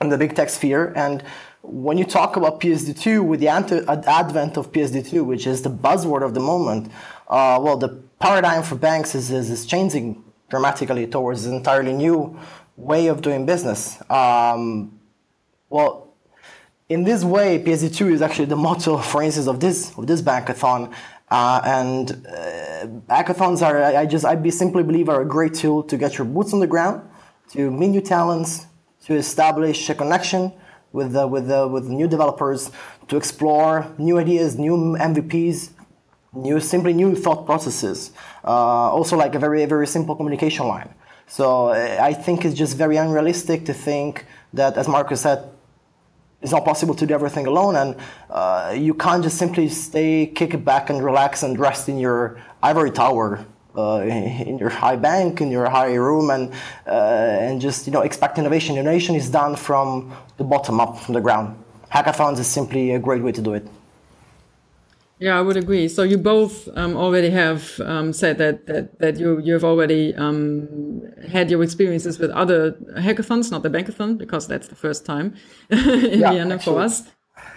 in 0.00 0.08
the 0.08 0.18
big 0.18 0.34
tech 0.34 0.50
sphere. 0.50 0.92
And 0.96 1.22
when 1.62 1.98
you 1.98 2.04
talk 2.04 2.34
about 2.34 2.60
PSD2, 2.60 3.24
with 3.24 3.38
the 3.38 3.46
advent 3.46 4.56
of 4.56 4.72
PSD2, 4.72 5.24
which 5.24 5.46
is 5.46 5.62
the 5.62 5.70
buzzword 5.70 6.24
of 6.24 6.34
the 6.34 6.40
moment, 6.40 6.90
uh, 7.28 7.60
well, 7.62 7.76
the 7.76 7.90
paradigm 8.18 8.64
for 8.64 8.74
banks 8.74 9.14
is, 9.14 9.30
is, 9.30 9.50
is, 9.50 9.66
changing 9.66 10.24
dramatically 10.50 11.06
towards 11.06 11.46
an 11.46 11.54
entirely 11.54 11.92
new 11.92 12.36
way 12.76 13.06
of 13.06 13.22
doing 13.22 13.46
business. 13.46 13.98
Um, 14.10 14.98
well, 15.70 16.03
in 16.88 17.04
this 17.04 17.24
way, 17.24 17.62
PSD2 17.62 18.12
is 18.12 18.22
actually 18.22 18.44
the 18.46 18.56
motto, 18.56 18.98
for 18.98 19.22
instance, 19.22 19.46
of 19.46 19.60
this 19.60 19.96
of 19.96 20.06
this 20.06 20.20
bankathon. 20.22 20.92
Uh, 21.30 21.60
and 21.64 22.26
uh, 22.28 22.86
hackathons 23.08 23.62
are, 23.62 23.82
I 23.82 24.04
just, 24.06 24.24
I 24.24 24.36
be, 24.36 24.50
simply 24.50 24.82
believe, 24.82 25.08
are 25.08 25.22
a 25.22 25.24
great 25.24 25.54
tool 25.54 25.82
to 25.84 25.96
get 25.96 26.18
your 26.18 26.26
boots 26.26 26.52
on 26.52 26.60
the 26.60 26.66
ground, 26.66 27.02
to 27.52 27.70
meet 27.70 27.88
new 27.88 28.02
talents, 28.02 28.66
to 29.06 29.14
establish 29.14 29.88
a 29.88 29.94
connection 29.94 30.52
with 30.92 31.16
with 31.16 31.48
with 31.72 31.88
new 31.88 32.06
developers, 32.06 32.70
to 33.08 33.16
explore 33.16 33.90
new 33.98 34.18
ideas, 34.18 34.58
new 34.58 34.76
MVPs, 34.76 35.70
new 36.34 36.60
simply 36.60 36.92
new 36.92 37.14
thought 37.16 37.46
processes. 37.46 38.12
Uh, 38.44 38.92
also, 38.96 39.16
like 39.16 39.34
a 39.34 39.38
very 39.38 39.64
very 39.64 39.86
simple 39.86 40.14
communication 40.14 40.68
line. 40.68 40.94
So 41.26 41.68
uh, 41.68 41.96
I 42.00 42.12
think 42.12 42.44
it's 42.44 42.54
just 42.54 42.76
very 42.76 42.96
unrealistic 42.98 43.64
to 43.64 43.72
think 43.72 44.26
that, 44.52 44.76
as 44.76 44.86
Marcus 44.86 45.22
said, 45.22 45.53
it's 46.44 46.52
not 46.52 46.64
possible 46.64 46.94
to 46.94 47.06
do 47.06 47.14
everything 47.14 47.46
alone, 47.46 47.74
and 47.74 47.96
uh, 48.28 48.74
you 48.76 48.92
can't 48.92 49.22
just 49.22 49.38
simply 49.38 49.66
stay, 49.68 50.26
kick 50.26 50.52
it 50.52 50.62
back, 50.62 50.90
and 50.90 51.02
relax 51.02 51.42
and 51.42 51.58
rest 51.58 51.88
in 51.88 51.98
your 51.98 52.38
ivory 52.62 52.90
tower. 52.92 53.44
Uh, 53.76 54.02
in 54.46 54.56
your 54.56 54.68
high 54.68 54.94
bank, 54.94 55.40
in 55.40 55.50
your 55.50 55.68
high 55.68 55.94
room, 55.94 56.30
and 56.30 56.52
uh, 56.86 57.46
and 57.46 57.60
just 57.60 57.88
you 57.88 57.92
know 57.92 58.02
expect 58.02 58.38
innovation. 58.38 58.76
Innovation 58.76 59.16
is 59.16 59.28
done 59.28 59.56
from 59.56 60.14
the 60.36 60.44
bottom 60.44 60.78
up, 60.78 60.96
from 61.00 61.14
the 61.14 61.20
ground. 61.20 61.56
Hackathons 61.90 62.38
is 62.38 62.46
simply 62.46 62.92
a 62.92 63.00
great 63.00 63.20
way 63.20 63.32
to 63.32 63.42
do 63.42 63.52
it. 63.54 63.66
Yeah, 65.20 65.38
I 65.38 65.42
would 65.42 65.56
agree. 65.56 65.88
So 65.88 66.02
you 66.02 66.18
both 66.18 66.68
um, 66.76 66.96
already 66.96 67.30
have 67.30 67.80
um, 67.80 68.12
said 68.12 68.38
that, 68.38 68.66
that 68.66 68.98
that 68.98 69.16
you 69.16 69.38
you 69.40 69.52
have 69.52 69.64
already 69.64 70.14
um, 70.16 71.02
had 71.30 71.50
your 71.50 71.62
experiences 71.62 72.18
with 72.18 72.30
other 72.32 72.72
hackathons, 72.98 73.50
not 73.50 73.62
the 73.62 73.70
bankathon, 73.70 74.18
because 74.18 74.48
that's 74.48 74.68
the 74.68 74.74
first 74.74 75.06
time 75.06 75.34
in 75.70 76.20
yeah, 76.20 76.32
Vienna 76.32 76.58
for 76.58 76.80
us. 76.80 77.04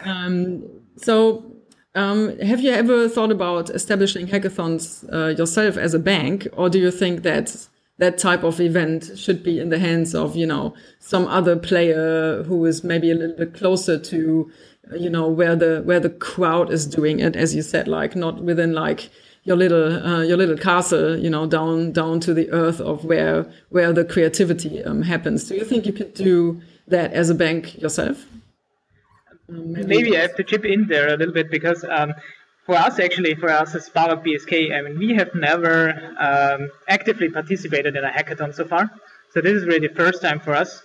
Um, 0.06 0.64
so, 0.98 1.52
um, 1.96 2.38
have 2.40 2.62
you 2.62 2.72
ever 2.72 3.10
thought 3.10 3.32
about 3.32 3.72
establishing 3.72 4.28
hackathons 4.28 5.12
uh, 5.12 5.36
yourself 5.36 5.78
as 5.78 5.96
a 5.96 6.00
bank, 6.00 6.48
or 6.54 6.70
do 6.70 6.78
you 6.78 6.92
think 6.92 7.24
that 7.24 7.68
that 7.98 8.20
type 8.20 8.44
of 8.44 8.62
event 8.62 9.18
should 9.18 9.42
be 9.44 9.60
in 9.60 9.70
the 9.70 9.80
hands 9.80 10.14
of 10.14 10.36
you 10.36 10.46
know 10.46 10.76
some 11.00 11.28
other 11.28 11.56
player 11.56 12.44
who 12.44 12.66
is 12.66 12.84
maybe 12.84 13.10
a 13.10 13.16
little 13.16 13.36
bit 13.36 13.56
closer 13.56 13.98
to 13.98 14.52
you 14.96 15.10
know 15.10 15.28
where 15.28 15.56
the 15.56 15.82
where 15.84 16.00
the 16.00 16.10
crowd 16.10 16.72
is 16.72 16.86
doing 16.86 17.20
it 17.20 17.36
as 17.36 17.54
you 17.56 17.62
said 17.62 17.88
like 17.88 18.16
not 18.16 18.42
within 18.44 18.74
like 18.74 19.10
your 19.48 19.56
little 19.56 20.06
uh, 20.06 20.22
your 20.24 20.36
little 20.36 20.58
castle 20.58 21.18
you 21.18 21.30
know 21.30 21.48
down 21.48 21.94
down 21.94 22.20
to 22.20 22.34
the 22.34 22.52
earth 22.52 22.82
of 22.82 23.06
where 23.06 23.46
where 23.70 23.94
the 23.94 24.04
creativity 24.04 24.84
um, 24.84 25.02
happens. 25.02 25.46
Do 25.46 25.56
you 25.56 25.64
think 25.64 25.86
you 25.86 25.94
could 25.94 26.14
do 26.14 26.62
that 26.88 27.14
as 27.14 27.30
a 27.30 27.36
bank 27.36 27.82
yourself? 27.82 28.26
Um, 29.50 29.72
maybe, 29.72 29.88
maybe 29.88 30.18
I 30.18 30.22
have 30.22 30.36
to 30.36 30.44
chip 30.44 30.66
in 30.66 30.88
there 30.88 31.14
a 31.14 31.18
little 31.18 31.34
bit 31.34 31.50
because 31.50 31.86
um, 31.90 32.14
for 32.66 32.76
us 32.76 33.00
actually 33.00 33.36
for 33.36 33.50
us 33.50 33.74
as 33.74 33.90
BAWAG 33.90 34.26
PSK 34.26 34.74
I 34.78 34.82
mean 34.82 35.00
we 35.00 35.16
have 35.16 35.34
never 35.34 35.74
um, 36.20 36.70
actively 36.90 37.30
participated 37.30 37.96
in 37.96 38.04
a 38.04 38.10
hackathon 38.10 38.54
so 38.54 38.66
far. 38.66 38.92
So 39.32 39.40
this 39.40 39.54
is 39.54 39.66
really 39.66 39.88
the 39.88 39.96
first 39.96 40.22
time 40.22 40.42
for 40.42 40.54
us 40.54 40.84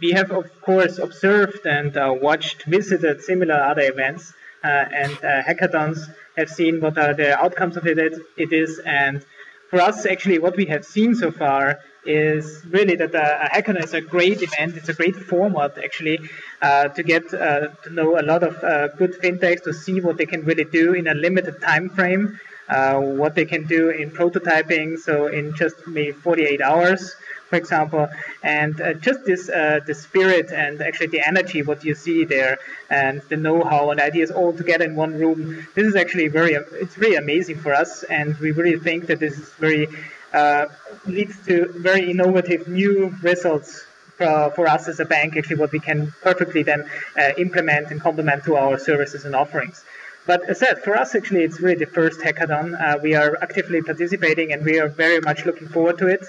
we 0.00 0.12
have, 0.12 0.30
of 0.30 0.60
course, 0.60 0.98
observed 0.98 1.66
and 1.66 1.96
uh, 1.96 2.14
watched, 2.20 2.64
visited 2.64 3.22
similar 3.22 3.54
other 3.54 3.82
events, 3.82 4.32
uh, 4.62 4.66
and 4.66 5.12
uh, 5.18 5.42
hackathons 5.42 5.98
have 6.36 6.48
seen 6.50 6.80
what 6.80 6.98
are 6.98 7.14
the 7.14 7.38
outcomes 7.38 7.76
of 7.76 7.86
it, 7.86 7.98
it 8.36 8.52
is. 8.52 8.78
And 8.84 9.24
for 9.70 9.80
us, 9.80 10.06
actually, 10.06 10.38
what 10.38 10.56
we 10.56 10.66
have 10.66 10.84
seen 10.84 11.14
so 11.14 11.30
far 11.30 11.80
is 12.04 12.64
really 12.68 12.94
that 12.96 13.14
a 13.14 13.48
hackathon 13.52 13.82
is 13.82 13.94
a 13.94 14.00
great 14.00 14.42
event. 14.42 14.76
It's 14.76 14.88
a 14.88 14.94
great 14.94 15.16
format 15.16 15.76
actually 15.82 16.20
uh, 16.62 16.88
to 16.88 17.02
get 17.02 17.32
uh, 17.34 17.68
to 17.82 17.90
know 17.90 18.18
a 18.18 18.22
lot 18.22 18.42
of 18.42 18.62
uh, 18.62 18.88
good 18.88 19.14
fintechs 19.20 19.64
to 19.64 19.72
see 19.72 20.00
what 20.00 20.16
they 20.16 20.26
can 20.26 20.44
really 20.44 20.64
do 20.64 20.94
in 20.94 21.08
a 21.08 21.14
limited 21.14 21.60
time 21.60 21.88
frame, 21.88 22.38
uh, 22.68 22.98
what 23.00 23.34
they 23.34 23.44
can 23.44 23.66
do 23.66 23.90
in 23.90 24.10
prototyping. 24.10 24.98
So 24.98 25.26
in 25.26 25.54
just 25.54 25.86
maybe 25.86 26.12
48 26.12 26.60
hours 26.60 27.16
for 27.48 27.56
example, 27.56 28.08
and 28.42 28.80
uh, 28.80 28.94
just 28.94 29.24
this 29.24 29.48
uh, 29.48 29.80
the 29.86 29.94
spirit 29.94 30.50
and 30.50 30.80
actually 30.82 31.08
the 31.08 31.26
energy 31.26 31.62
what 31.62 31.84
you 31.84 31.94
see 31.94 32.24
there 32.24 32.58
and 32.90 33.22
the 33.28 33.36
know-how 33.36 33.90
and 33.90 34.00
ideas 34.00 34.30
all 34.30 34.52
together 34.52 34.84
in 34.84 34.96
one 34.96 35.14
room. 35.14 35.66
This 35.74 35.86
is 35.86 35.96
actually 35.96 36.28
very 36.28 36.54
it's 36.54 36.98
really 36.98 37.16
amazing 37.16 37.58
for 37.58 37.72
us, 37.74 38.02
and 38.04 38.36
we 38.38 38.50
really 38.52 38.78
think 38.78 39.06
that 39.06 39.20
this 39.20 39.38
is 39.38 39.48
very 39.54 39.88
uh, 40.32 40.66
leads 41.06 41.36
to 41.46 41.72
very 41.72 42.10
innovative 42.10 42.68
new 42.68 43.14
results. 43.22 43.84
Uh, 44.18 44.48
for 44.48 44.66
us 44.66 44.88
as 44.88 44.98
a 44.98 45.04
bank, 45.04 45.36
actually, 45.36 45.56
what 45.56 45.70
we 45.72 45.78
can 45.78 46.10
perfectly 46.22 46.62
then 46.62 46.88
uh, 47.18 47.32
implement 47.36 47.90
and 47.90 48.00
complement 48.00 48.42
to 48.42 48.56
our 48.56 48.78
services 48.78 49.26
and 49.26 49.36
offerings. 49.36 49.84
But 50.26 50.48
as 50.50 50.58
said, 50.58 50.82
for 50.82 50.96
us, 50.96 51.14
actually, 51.14 51.44
it's 51.44 51.60
really 51.60 51.78
the 51.84 51.86
first 51.86 52.20
hackathon. 52.20 52.74
Uh, 52.80 52.98
we 53.00 53.14
are 53.14 53.36
actively 53.40 53.80
participating 53.80 54.52
and 54.52 54.64
we 54.64 54.80
are 54.80 54.88
very 54.88 55.20
much 55.20 55.44
looking 55.44 55.68
forward 55.68 55.98
to 55.98 56.08
it. 56.08 56.26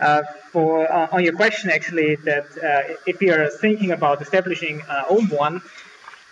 Uh, 0.00 0.22
for 0.52 0.90
uh, 0.90 1.08
on 1.10 1.24
your 1.24 1.32
question, 1.32 1.70
actually, 1.70 2.16
that 2.16 2.46
uh, 2.58 2.94
if 3.06 3.18
we 3.20 3.30
are 3.30 3.48
thinking 3.48 3.90
about 3.90 4.22
establishing 4.22 4.80
our 4.88 5.06
own 5.10 5.28
one, 5.28 5.60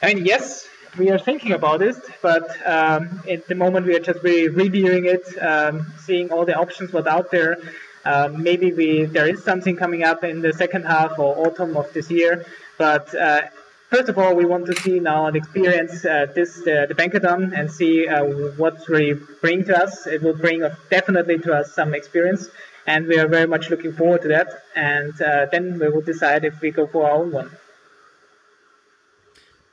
I 0.03 0.15
mean, 0.15 0.25
yes, 0.25 0.69
we 0.97 1.11
are 1.11 1.19
thinking 1.19 1.53
about 1.53 1.83
it, 1.83 1.97
but 2.23 2.49
um, 2.67 3.21
at 3.29 3.47
the 3.49 3.55
moment 3.55 3.87
we 3.87 3.95
are 3.97 4.01
just 4.01 4.23
really 4.23 4.49
reviewing 4.49 5.07
it, 5.07 5.27
um, 5.43 5.87
seeing 5.99 6.31
all 6.31 6.45
the 6.45 6.55
options 6.55 6.93
what 6.93 7.07
out 7.07 7.31
there. 7.31 7.59
Uh, 8.05 8.29
maybe 8.33 8.73
we 8.73 9.05
there 9.05 9.29
is 9.29 9.43
something 9.43 9.77
coming 9.77 10.05
up 10.05 10.23
in 10.23 10.41
the 10.41 10.53
second 10.53 10.85
half 10.85 11.19
or 11.19 11.47
autumn 11.47 11.77
of 11.77 11.93
this 11.93 12.09
year, 12.09 12.47
but 12.79 13.13
uh, 13.17 13.43
first 13.91 14.09
of 14.09 14.17
all, 14.17 14.35
we 14.35 14.45
want 14.45 14.65
to 14.67 14.75
see 14.77 15.01
now 15.01 15.27
and 15.27 15.37
experience 15.37 16.05
uh, 16.05 16.27
this 16.35 16.59
uh, 16.61 16.87
the 16.89 16.95
Bankathon 16.95 17.53
and 17.59 17.71
see 17.71 18.07
uh, 18.07 18.25
what 18.57 18.89
really 18.89 19.15
bring 19.41 19.65
to 19.65 19.77
us. 19.77 20.07
It 20.07 20.23
will 20.23 20.37
bring 20.37 20.65
definitely 20.89 21.39
to 21.41 21.53
us 21.53 21.75
some 21.75 21.95
experience 21.95 22.49
and 22.87 23.07
we 23.07 23.19
are 23.19 23.29
very 23.29 23.47
much 23.47 23.71
looking 23.71 23.93
forward 23.93 24.23
to 24.23 24.29
that. 24.29 24.49
And 24.75 25.21
uh, 25.21 25.47
then 25.51 25.79
we 25.79 25.89
will 25.89 26.03
decide 26.03 26.45
if 26.45 26.61
we 26.61 26.71
go 26.71 26.87
for 26.87 27.09
our 27.09 27.17
own 27.17 27.33
one. 27.33 27.51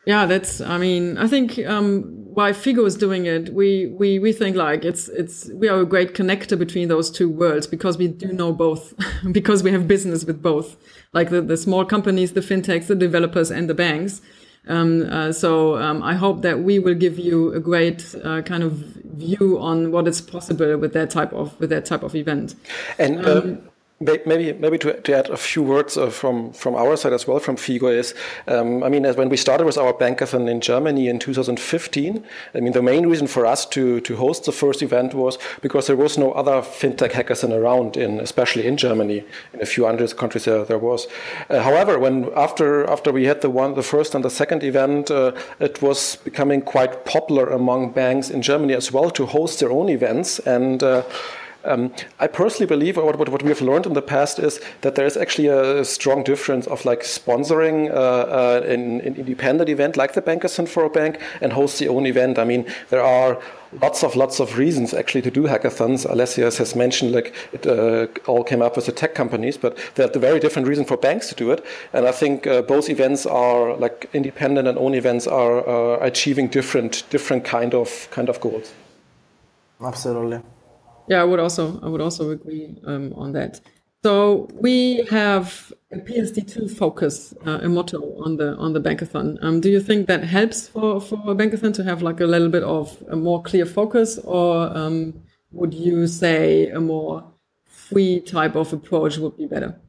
Yeah, 0.05 0.25
that's. 0.25 0.59
I 0.59 0.77
mean, 0.77 1.17
I 1.17 1.27
think 1.27 1.57
um, 1.65 2.01
why 2.33 2.51
Figo 2.51 2.85
is 2.85 2.97
doing 2.97 3.25
it, 3.25 3.53
we 3.53 3.87
we 3.97 4.19
we 4.19 4.33
think 4.33 4.57
like 4.57 4.83
it's 4.83 5.07
it's 5.07 5.49
we 5.53 5.69
are 5.69 5.79
a 5.79 5.85
great 5.85 6.13
connector 6.13 6.59
between 6.59 6.89
those 6.89 7.09
two 7.09 7.29
worlds 7.29 7.67
because 7.67 7.97
we 7.97 8.09
do 8.09 8.33
know 8.33 8.51
both, 8.51 8.93
because 9.31 9.63
we 9.63 9.71
have 9.71 9.87
business 9.87 10.25
with 10.25 10.41
both, 10.41 10.75
like 11.13 11.29
the 11.29 11.41
the 11.41 11.55
small 11.55 11.85
companies, 11.85 12.33
the 12.33 12.41
fintechs, 12.41 12.87
the 12.87 12.95
developers, 12.95 13.49
and 13.49 13.69
the 13.69 13.73
banks. 13.73 14.21
Um, 14.67 15.09
uh, 15.11 15.31
so 15.33 15.77
um, 15.77 16.01
I 16.01 16.13
hope 16.13 16.41
that 16.41 16.59
we 16.59 16.79
will 16.79 16.95
give 16.95 17.19
you 17.19 17.53
a 17.53 17.59
great 17.59 18.15
uh, 18.23 18.41
kind 18.41 18.63
of 18.63 18.71
view 18.71 19.57
on 19.59 19.91
what 19.91 20.07
is 20.07 20.21
possible 20.21 20.77
with 20.77 20.93
that 20.93 21.09
type 21.09 21.33
of 21.33 21.59
with 21.59 21.69
that 21.69 21.85
type 21.85 22.03
of 22.03 22.15
event. 22.15 22.55
And 22.97 23.25
um, 23.25 23.37
um 23.37 23.69
Maybe, 24.03 24.51
maybe 24.53 24.77
to, 24.79 24.99
to, 24.99 25.17
add 25.17 25.29
a 25.29 25.37
few 25.37 25.63
words 25.63 25.97
uh, 25.97 26.09
from 26.09 26.51
from 26.51 26.75
our 26.75 26.97
side 26.97 27.13
as 27.13 27.25
well 27.27 27.39
from 27.39 27.55
Figo 27.55 27.89
is, 27.89 28.13
um, 28.47 28.83
I 28.83 28.89
mean, 28.89 29.05
as 29.05 29.15
when 29.15 29.29
we 29.29 29.37
started 29.37 29.65
with 29.65 29.77
our 29.77 29.93
Bankathon 29.93 30.49
in 30.49 30.59
Germany 30.59 31.07
in 31.07 31.19
2015, 31.19 32.23
I 32.53 32.59
mean, 32.59 32.73
the 32.73 32.81
main 32.81 33.07
reason 33.07 33.27
for 33.27 33.45
us 33.45 33.65
to 33.67 34.01
to 34.01 34.15
host 34.15 34.43
the 34.45 34.51
first 34.51 34.81
event 34.81 35.13
was 35.13 35.37
because 35.61 35.87
there 35.87 35.95
was 35.95 36.17
no 36.17 36.31
other 36.33 36.61
fintech 36.61 37.11
hackathon 37.11 37.51
around, 37.51 37.95
in 37.95 38.19
especially 38.19 38.67
in 38.67 38.75
Germany. 38.75 39.23
In 39.53 39.61
a 39.61 39.65
few 39.65 39.85
hundred 39.85 40.15
countries 40.17 40.45
there, 40.45 40.65
there 40.65 40.79
was. 40.79 41.07
Uh, 41.49 41.61
however, 41.61 41.97
when 41.97 42.29
after 42.35 42.85
after 42.89 43.11
we 43.11 43.25
had 43.25 43.41
the 43.41 43.49
one, 43.49 43.75
the 43.75 43.83
first 43.83 44.15
and 44.15 44.23
the 44.25 44.29
second 44.29 44.63
event, 44.63 45.11
uh, 45.11 45.31
it 45.59 45.81
was 45.81 46.17
becoming 46.17 46.61
quite 46.61 47.05
popular 47.05 47.49
among 47.49 47.93
banks 47.93 48.29
in 48.29 48.41
Germany 48.41 48.73
as 48.73 48.91
well 48.91 49.09
to 49.11 49.25
host 49.25 49.59
their 49.59 49.71
own 49.71 49.89
events 49.89 50.39
and. 50.39 50.83
Um, 51.65 51.93
I 52.19 52.27
personally 52.27 52.67
believe, 52.67 52.97
or 52.97 53.11
what, 53.13 53.29
what 53.29 53.41
we 53.41 53.49
have 53.49 53.61
learned 53.61 53.85
in 53.85 53.93
the 53.93 54.01
past 54.01 54.37
is 54.39 54.59
that 54.81 54.95
there 54.95 55.05
is 55.05 55.15
actually 55.15 55.47
a 55.47 55.85
strong 55.85 56.23
difference 56.23 56.67
of 56.67 56.83
like 56.83 57.01
sponsoring 57.01 57.89
uh, 57.89 57.93
uh, 57.93 58.61
an, 58.65 59.01
an, 59.01 59.15
independent 59.15 59.69
event 59.69 59.95
like 59.95 60.13
the 60.13 60.21
Bankathon 60.21 60.67
for 60.67 60.83
a 60.83 60.89
bank 60.89 61.21
and 61.41 61.53
host 61.53 61.79
the 61.79 61.87
own 61.87 62.05
event. 62.05 62.37
I 62.37 62.43
mean, 62.43 62.65
there 62.89 63.01
are 63.01 63.39
lots 63.81 64.03
of 64.03 64.15
lots 64.15 64.39
of 64.39 64.57
reasons 64.57 64.93
actually 64.93 65.21
to 65.21 65.31
do 65.31 65.43
hackathons. 65.43 66.05
Alessius 66.05 66.57
has 66.57 66.75
mentioned 66.75 67.13
like 67.13 67.33
it 67.53 67.65
uh, 67.65 68.07
all 68.27 68.43
came 68.43 68.61
up 68.61 68.75
with 68.75 68.85
the 68.85 68.91
tech 68.91 69.15
companies, 69.15 69.57
but 69.57 69.77
there 69.95 70.05
are 70.05 70.19
very 70.19 70.39
different 70.39 70.67
reasons 70.67 70.87
for 70.87 70.97
banks 70.97 71.29
to 71.29 71.35
do 71.35 71.51
it. 71.51 71.65
And 71.93 72.05
I 72.05 72.11
think 72.11 72.45
uh, 72.45 72.61
both 72.61 72.89
events 72.89 73.25
are 73.25 73.75
like 73.77 74.09
independent 74.13 74.67
and 74.67 74.77
own 74.77 74.93
events 74.93 75.27
are 75.27 75.67
uh, 75.67 76.05
achieving 76.05 76.49
different 76.49 77.03
different 77.09 77.45
kind 77.45 77.73
of 77.73 78.09
kind 78.11 78.29
of 78.29 78.41
goals. 78.41 78.73
Absolutely. 79.81 80.41
Yeah, 81.07 81.21
I 81.21 81.23
would 81.25 81.39
also 81.39 81.79
I 81.81 81.87
would 81.89 82.01
also 82.01 82.31
agree 82.31 82.77
um, 82.85 83.13
on 83.15 83.33
that. 83.33 83.59
So 84.03 84.47
we 84.53 85.05
have 85.09 85.71
a 85.91 85.99
PSD2 85.99 86.67
focus, 86.67 87.33
uh, 87.45 87.59
a 87.61 87.69
motto 87.69 87.99
on 88.23 88.37
the 88.37 88.55
on 88.57 88.73
the 88.73 88.81
Bankathon. 88.81 89.37
Um, 89.41 89.61
do 89.61 89.69
you 89.69 89.79
think 89.81 90.07
that 90.07 90.23
helps 90.23 90.67
for 90.67 90.99
for 91.01 91.15
a 91.31 91.35
Bankathon 91.35 91.73
to 91.75 91.83
have 91.83 92.01
like 92.01 92.19
a 92.19 92.25
little 92.25 92.49
bit 92.49 92.63
of 92.63 93.01
a 93.09 93.15
more 93.15 93.41
clear 93.43 93.65
focus, 93.65 94.17
or 94.19 94.75
um, 94.77 95.13
would 95.51 95.73
you 95.73 96.07
say 96.07 96.69
a 96.69 96.79
more 96.81 97.23
free 97.65 98.19
type 98.21 98.55
of 98.55 98.73
approach 98.73 99.17
would 99.17 99.37
be 99.37 99.45
better? 99.45 99.79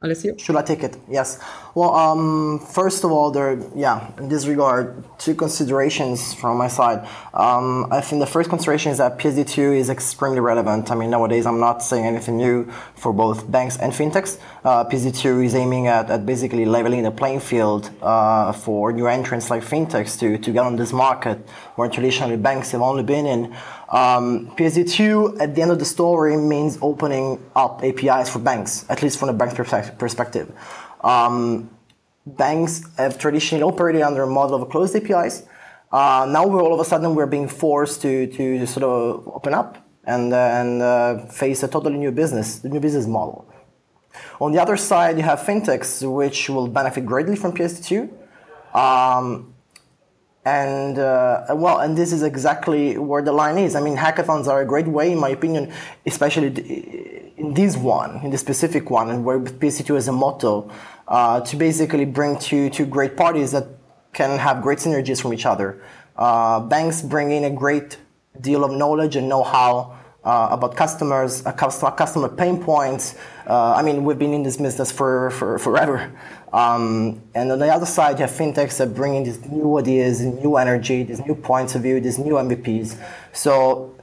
Alessio? 0.00 0.36
Should 0.36 0.54
I 0.54 0.62
take 0.62 0.84
it? 0.84 0.96
Yes. 1.10 1.40
Well, 1.74 1.92
um, 1.92 2.60
first 2.60 3.02
of 3.02 3.10
all, 3.10 3.32
there, 3.32 3.60
yeah, 3.74 4.12
in 4.18 4.28
this 4.28 4.46
regard, 4.46 5.02
two 5.18 5.34
considerations 5.34 6.32
from 6.34 6.56
my 6.56 6.68
side. 6.68 7.04
Um, 7.34 7.88
I 7.90 8.00
think 8.00 8.20
the 8.20 8.26
first 8.26 8.48
consideration 8.48 8.92
is 8.92 8.98
that 8.98 9.18
PSD2 9.18 9.76
is 9.76 9.90
extremely 9.90 10.38
relevant. 10.38 10.92
I 10.92 10.94
mean, 10.94 11.10
nowadays, 11.10 11.46
I'm 11.46 11.58
not 11.58 11.82
saying 11.82 12.06
anything 12.06 12.36
new 12.36 12.70
for 12.94 13.12
both 13.12 13.50
banks 13.50 13.76
and 13.76 13.92
fintechs. 13.92 14.38
Uh, 14.64 14.84
PSD2 14.84 15.44
is 15.44 15.54
aiming 15.54 15.86
at, 15.86 16.10
at 16.10 16.26
basically 16.26 16.64
leveling 16.64 17.04
the 17.04 17.10
playing 17.10 17.40
field 17.40 17.90
uh, 18.02 18.52
for 18.52 18.92
new 18.92 19.06
entrants 19.06 19.50
like 19.50 19.62
fintechs 19.62 20.18
to, 20.18 20.36
to 20.38 20.50
get 20.50 20.64
on 20.64 20.76
this 20.76 20.92
market 20.92 21.38
where 21.76 21.88
traditionally 21.88 22.36
banks 22.36 22.72
have 22.72 22.82
only 22.82 23.02
been 23.02 23.26
in. 23.26 23.44
Um, 23.88 24.50
PSD2, 24.56 25.40
at 25.40 25.54
the 25.54 25.62
end 25.62 25.70
of 25.70 25.78
the 25.78 25.84
story, 25.84 26.36
means 26.36 26.76
opening 26.82 27.40
up 27.54 27.82
APIs 27.84 28.28
for 28.28 28.40
banks, 28.40 28.84
at 28.88 29.02
least 29.02 29.18
from 29.18 29.28
the 29.28 29.32
bank's 29.32 29.54
perspective. 29.54 30.52
Um, 31.02 31.70
banks 32.26 32.84
have 32.96 33.18
traditionally 33.18 33.62
operated 33.62 34.02
under 34.02 34.24
a 34.24 34.26
model 34.26 34.60
of 34.60 34.68
closed 34.70 34.94
APIs. 34.96 35.44
Uh, 35.92 36.26
now 36.28 36.46
we're 36.46 36.62
all 36.62 36.74
of 36.74 36.80
a 36.80 36.84
sudden 36.84 37.14
we're 37.14 37.26
being 37.26 37.48
forced 37.48 38.02
to, 38.02 38.26
to 38.26 38.66
sort 38.66 38.84
of 38.84 39.26
open 39.28 39.54
up 39.54 39.86
and, 40.04 40.34
and 40.34 40.82
uh, 40.82 41.26
face 41.26 41.62
a 41.62 41.68
totally 41.68 41.96
new 41.96 42.10
business, 42.10 42.58
the 42.58 42.68
new 42.68 42.80
business 42.80 43.06
model. 43.06 43.48
On 44.40 44.52
the 44.52 44.60
other 44.60 44.76
side, 44.76 45.16
you 45.16 45.22
have 45.22 45.40
fintechs, 45.40 46.08
which 46.10 46.48
will 46.48 46.68
benefit 46.68 47.04
greatly 47.06 47.36
from 47.36 47.52
PSD2. 47.52 48.08
Um, 48.74 49.54
and 50.44 50.98
uh, 50.98 51.46
well, 51.50 51.80
and 51.80 51.96
this 51.96 52.12
is 52.12 52.22
exactly 52.22 52.96
where 52.96 53.22
the 53.22 53.32
line 53.32 53.58
is. 53.58 53.74
I 53.74 53.80
mean, 53.80 53.96
hackathons 53.96 54.46
are 54.46 54.62
a 54.62 54.64
great 54.64 54.86
way, 54.86 55.12
in 55.12 55.18
my 55.18 55.28
opinion, 55.28 55.72
especially 56.06 56.46
in 57.36 57.52
this 57.54 57.76
one, 57.76 58.20
in 58.24 58.30
the 58.30 58.38
specific 58.38 58.88
one, 58.90 59.10
and 59.10 59.24
where 59.24 59.38
PSD2 59.40 59.96
as 59.96 60.08
a 60.08 60.12
motto, 60.12 60.70
uh, 61.06 61.40
to 61.42 61.56
basically 61.56 62.06
bring 62.06 62.38
two 62.38 62.70
two 62.70 62.86
great 62.86 63.16
parties 63.16 63.52
that 63.52 63.66
can 64.12 64.38
have 64.38 64.62
great 64.62 64.78
synergies 64.78 65.20
from 65.20 65.34
each 65.34 65.44
other. 65.44 65.82
Uh, 66.16 66.60
banks 66.60 67.02
bring 67.02 67.30
in 67.30 67.44
a 67.44 67.50
great 67.50 67.98
deal 68.40 68.64
of 68.64 68.72
knowledge 68.72 69.16
and 69.16 69.28
know-how 69.28 69.97
uh, 70.28 70.48
about 70.50 70.76
customers, 70.76 71.44
uh, 71.46 71.52
customer 71.52 72.28
pain 72.28 72.62
points. 72.62 73.14
Uh, 73.46 73.72
I 73.72 73.82
mean, 73.82 74.04
we've 74.04 74.18
been 74.18 74.34
in 74.34 74.42
this 74.42 74.58
business 74.58 74.92
for, 74.92 75.30
for 75.30 75.58
forever. 75.58 76.12
Um, 76.52 77.22
and 77.34 77.50
on 77.50 77.58
the 77.58 77.68
other 77.68 77.86
side, 77.86 78.18
you 78.18 78.26
have 78.26 78.36
fintechs 78.36 78.76
that 78.76 78.94
bring 78.94 79.14
in 79.14 79.24
these 79.24 79.40
new 79.46 79.78
ideas, 79.78 80.20
new 80.20 80.56
energy, 80.58 81.02
these 81.02 81.24
new 81.24 81.34
points 81.34 81.74
of 81.74 81.82
view, 81.82 81.98
these 82.00 82.18
new 82.18 82.34
MVPs. 82.34 83.00
So, 83.32 83.96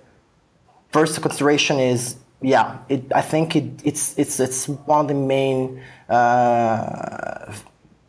first 0.92 1.22
consideration 1.22 1.80
is, 1.80 2.16
yeah, 2.42 2.80
it, 2.90 3.04
I 3.14 3.22
think 3.22 3.56
it, 3.56 3.82
it's 3.84 4.18
it's 4.18 4.40
it's 4.40 4.68
one 4.68 5.02
of 5.02 5.08
the 5.08 5.14
main, 5.14 5.82
uh, 6.10 7.54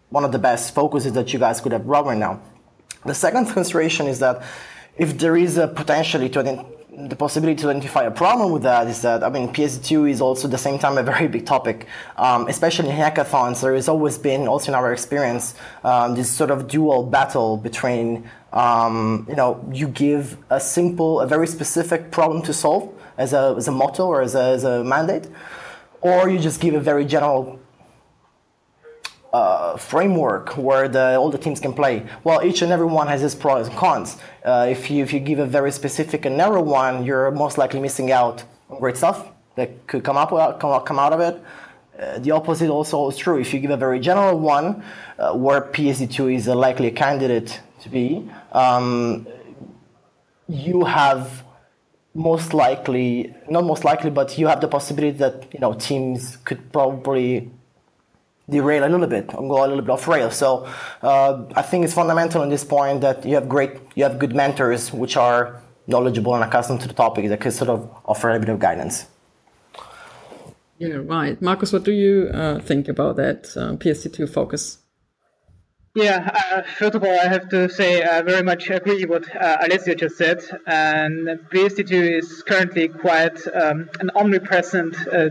one 0.08 0.24
of 0.24 0.32
the 0.32 0.38
best 0.38 0.74
focuses 0.74 1.12
that 1.12 1.32
you 1.32 1.38
guys 1.38 1.60
could 1.60 1.72
have 1.72 1.86
brought 1.86 2.06
right 2.06 2.18
now. 2.18 2.40
The 3.04 3.14
second 3.14 3.46
consideration 3.52 4.06
is 4.06 4.18
that 4.20 4.42
if 4.96 5.18
there 5.18 5.36
is 5.36 5.58
a 5.58 5.68
potentially 5.68 6.28
to 6.30 6.40
the 6.96 7.14
possibility 7.14 7.60
to 7.60 7.68
identify 7.68 8.04
a 8.04 8.10
problem 8.10 8.52
with 8.52 8.62
that 8.62 8.86
is 8.86 9.02
that 9.02 9.22
I 9.22 9.28
mean 9.28 9.52
PSD2 9.52 10.10
is 10.10 10.20
also 10.22 10.48
at 10.48 10.50
the 10.50 10.58
same 10.58 10.78
time 10.78 10.96
a 10.96 11.02
very 11.02 11.28
big 11.28 11.44
topic, 11.44 11.86
um, 12.16 12.48
especially 12.48 12.88
in 12.88 12.96
hackathons. 12.96 13.60
There 13.60 13.74
has 13.74 13.88
always 13.88 14.16
been, 14.16 14.48
also 14.48 14.72
in 14.72 14.74
our 14.74 14.92
experience, 14.92 15.54
um, 15.84 16.14
this 16.14 16.30
sort 16.30 16.50
of 16.50 16.68
dual 16.68 17.04
battle 17.04 17.58
between 17.58 18.28
um, 18.52 19.26
you 19.28 19.36
know 19.36 19.62
you 19.70 19.88
give 19.88 20.38
a 20.48 20.58
simple, 20.58 21.20
a 21.20 21.26
very 21.26 21.46
specific 21.46 22.10
problem 22.10 22.42
to 22.42 22.54
solve 22.54 22.90
as 23.18 23.34
a 23.34 23.54
as 23.58 23.68
a 23.68 23.72
motto 23.72 24.06
or 24.06 24.22
as 24.22 24.34
a, 24.34 24.42
as 24.42 24.64
a 24.64 24.82
mandate, 24.82 25.28
or 26.00 26.30
you 26.30 26.38
just 26.38 26.60
give 26.60 26.74
a 26.74 26.80
very 26.80 27.04
general 27.04 27.60
uh, 29.36 29.76
framework 29.76 30.56
where 30.56 30.88
the, 30.88 31.06
all 31.20 31.30
the 31.30 31.42
teams 31.46 31.60
can 31.60 31.72
play. 31.80 31.94
Well, 32.24 32.38
each 32.48 32.62
and 32.62 32.70
every 32.72 32.90
one 33.00 33.06
has 33.08 33.22
its 33.22 33.34
pros 33.34 33.68
and 33.68 33.76
cons. 33.76 34.16
Uh, 34.44 34.66
if 34.74 34.90
you 34.90 35.02
if 35.06 35.12
you 35.12 35.20
give 35.30 35.40
a 35.48 35.50
very 35.58 35.72
specific 35.80 36.20
and 36.26 36.34
narrow 36.36 36.62
one, 36.62 37.04
you're 37.06 37.30
most 37.44 37.58
likely 37.58 37.80
missing 37.80 38.08
out 38.20 38.36
on 38.70 38.78
great 38.78 38.96
stuff 38.96 39.18
that 39.56 39.68
could 39.88 40.02
come 40.08 40.16
up 40.22 40.30
come 40.60 40.72
come 40.88 40.98
out 40.98 41.12
of 41.16 41.20
it. 41.28 41.34
Uh, 41.36 42.18
the 42.24 42.30
opposite 42.30 42.70
also 42.78 42.96
is 43.10 43.16
true. 43.16 43.38
If 43.44 43.48
you 43.52 43.58
give 43.64 43.74
a 43.80 43.82
very 43.86 44.00
general 44.10 44.38
one, 44.56 44.66
uh, 45.18 45.44
where 45.44 45.60
PSD2 45.76 46.34
is 46.38 46.46
a 46.46 46.54
likely 46.66 46.90
candidate 46.90 47.50
to 47.82 47.88
be, 47.88 48.06
um, 48.52 49.26
you 50.48 50.84
have 50.84 51.44
most 52.14 52.54
likely, 52.54 53.34
not 53.54 53.64
most 53.64 53.82
likely, 53.90 54.10
but 54.10 54.38
you 54.38 54.46
have 54.46 54.60
the 54.60 54.68
possibility 54.68 55.18
that 55.24 55.34
you 55.52 55.60
know 55.60 55.72
teams 55.74 56.20
could 56.46 56.60
probably 56.72 57.50
derail 58.48 58.84
a 58.84 58.88
little 58.88 59.06
bit 59.06 59.32
and 59.32 59.48
go 59.48 59.64
a 59.64 59.66
little 59.66 59.82
bit 59.82 59.90
off 59.90 60.06
rail. 60.08 60.30
So 60.30 60.68
uh, 61.02 61.44
I 61.54 61.62
think 61.62 61.84
it's 61.84 61.94
fundamental 61.94 62.42
in 62.42 62.48
this 62.48 62.64
point 62.64 63.00
that 63.00 63.24
you 63.24 63.34
have 63.34 63.48
great, 63.48 63.72
you 63.94 64.04
have 64.04 64.18
good 64.18 64.34
mentors 64.34 64.92
which 64.92 65.16
are 65.16 65.60
knowledgeable 65.86 66.34
and 66.34 66.44
accustomed 66.44 66.80
to 66.80 66.88
the 66.88 66.94
topic 66.94 67.28
that 67.28 67.40
can 67.40 67.50
sort 67.52 67.70
of 67.70 67.88
offer 68.04 68.30
a 68.30 68.38
bit 68.38 68.48
of 68.48 68.58
guidance. 68.58 69.06
Yeah, 70.78 71.00
right. 71.04 71.40
Marcus, 71.40 71.72
what 71.72 71.84
do 71.84 71.92
you 71.92 72.28
uh, 72.32 72.60
think 72.60 72.88
about 72.88 73.16
that 73.16 73.46
uh, 73.56 73.76
PSD2 73.76 74.28
focus? 74.28 74.78
Yeah, 75.94 76.30
uh, 76.52 76.62
first 76.76 76.94
of 76.94 77.02
all, 77.02 77.18
I 77.18 77.26
have 77.26 77.48
to 77.48 77.70
say 77.70 78.02
I 78.02 78.20
very 78.20 78.42
much 78.42 78.68
agree 78.68 79.06
what 79.06 79.34
uh, 79.34 79.56
Alessio 79.62 79.94
just 79.94 80.18
said. 80.18 80.42
And 80.66 81.26
PSD2 81.50 82.18
is 82.18 82.42
currently 82.42 82.88
quite 82.88 83.38
um, 83.54 83.88
an 84.00 84.10
omnipresent 84.14 84.94
uh, 85.08 85.30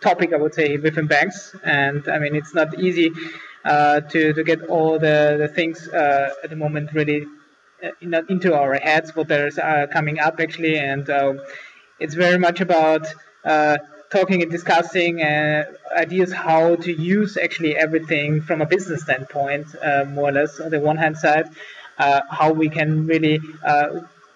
topic, 0.00 0.32
I 0.32 0.36
would 0.36 0.54
say, 0.54 0.76
within 0.76 1.06
banks. 1.06 1.54
And 1.64 2.08
I 2.08 2.18
mean, 2.18 2.34
it's 2.34 2.54
not 2.54 2.78
easy 2.78 3.10
uh, 3.64 4.00
to, 4.00 4.32
to 4.32 4.44
get 4.44 4.62
all 4.64 4.98
the, 4.98 5.36
the 5.38 5.48
things 5.48 5.88
uh, 5.88 6.30
at 6.42 6.50
the 6.50 6.56
moment 6.56 6.92
really 6.92 7.26
uh, 7.82 8.22
into 8.28 8.54
our 8.54 8.74
heads, 8.74 9.14
what 9.14 9.28
there's 9.28 9.58
uh, 9.58 9.86
coming 9.92 10.18
up 10.18 10.40
actually. 10.40 10.78
And 10.78 11.08
um, 11.10 11.40
it's 11.98 12.14
very 12.14 12.38
much 12.38 12.60
about 12.60 13.06
uh, 13.44 13.78
talking 14.10 14.42
and 14.42 14.50
discussing 14.50 15.22
uh, 15.22 15.64
ideas 15.96 16.32
how 16.32 16.76
to 16.76 16.92
use 16.92 17.36
actually 17.36 17.76
everything 17.76 18.40
from 18.40 18.60
a 18.60 18.66
business 18.66 19.02
standpoint, 19.02 19.66
more 20.08 20.30
or 20.30 20.32
less, 20.32 20.58
on 20.60 20.70
the 20.70 20.80
one 20.80 20.96
hand 20.96 21.16
side. 21.16 21.48
how 21.98 22.52
we 22.52 22.68
can 22.68 23.06
really 23.06 23.40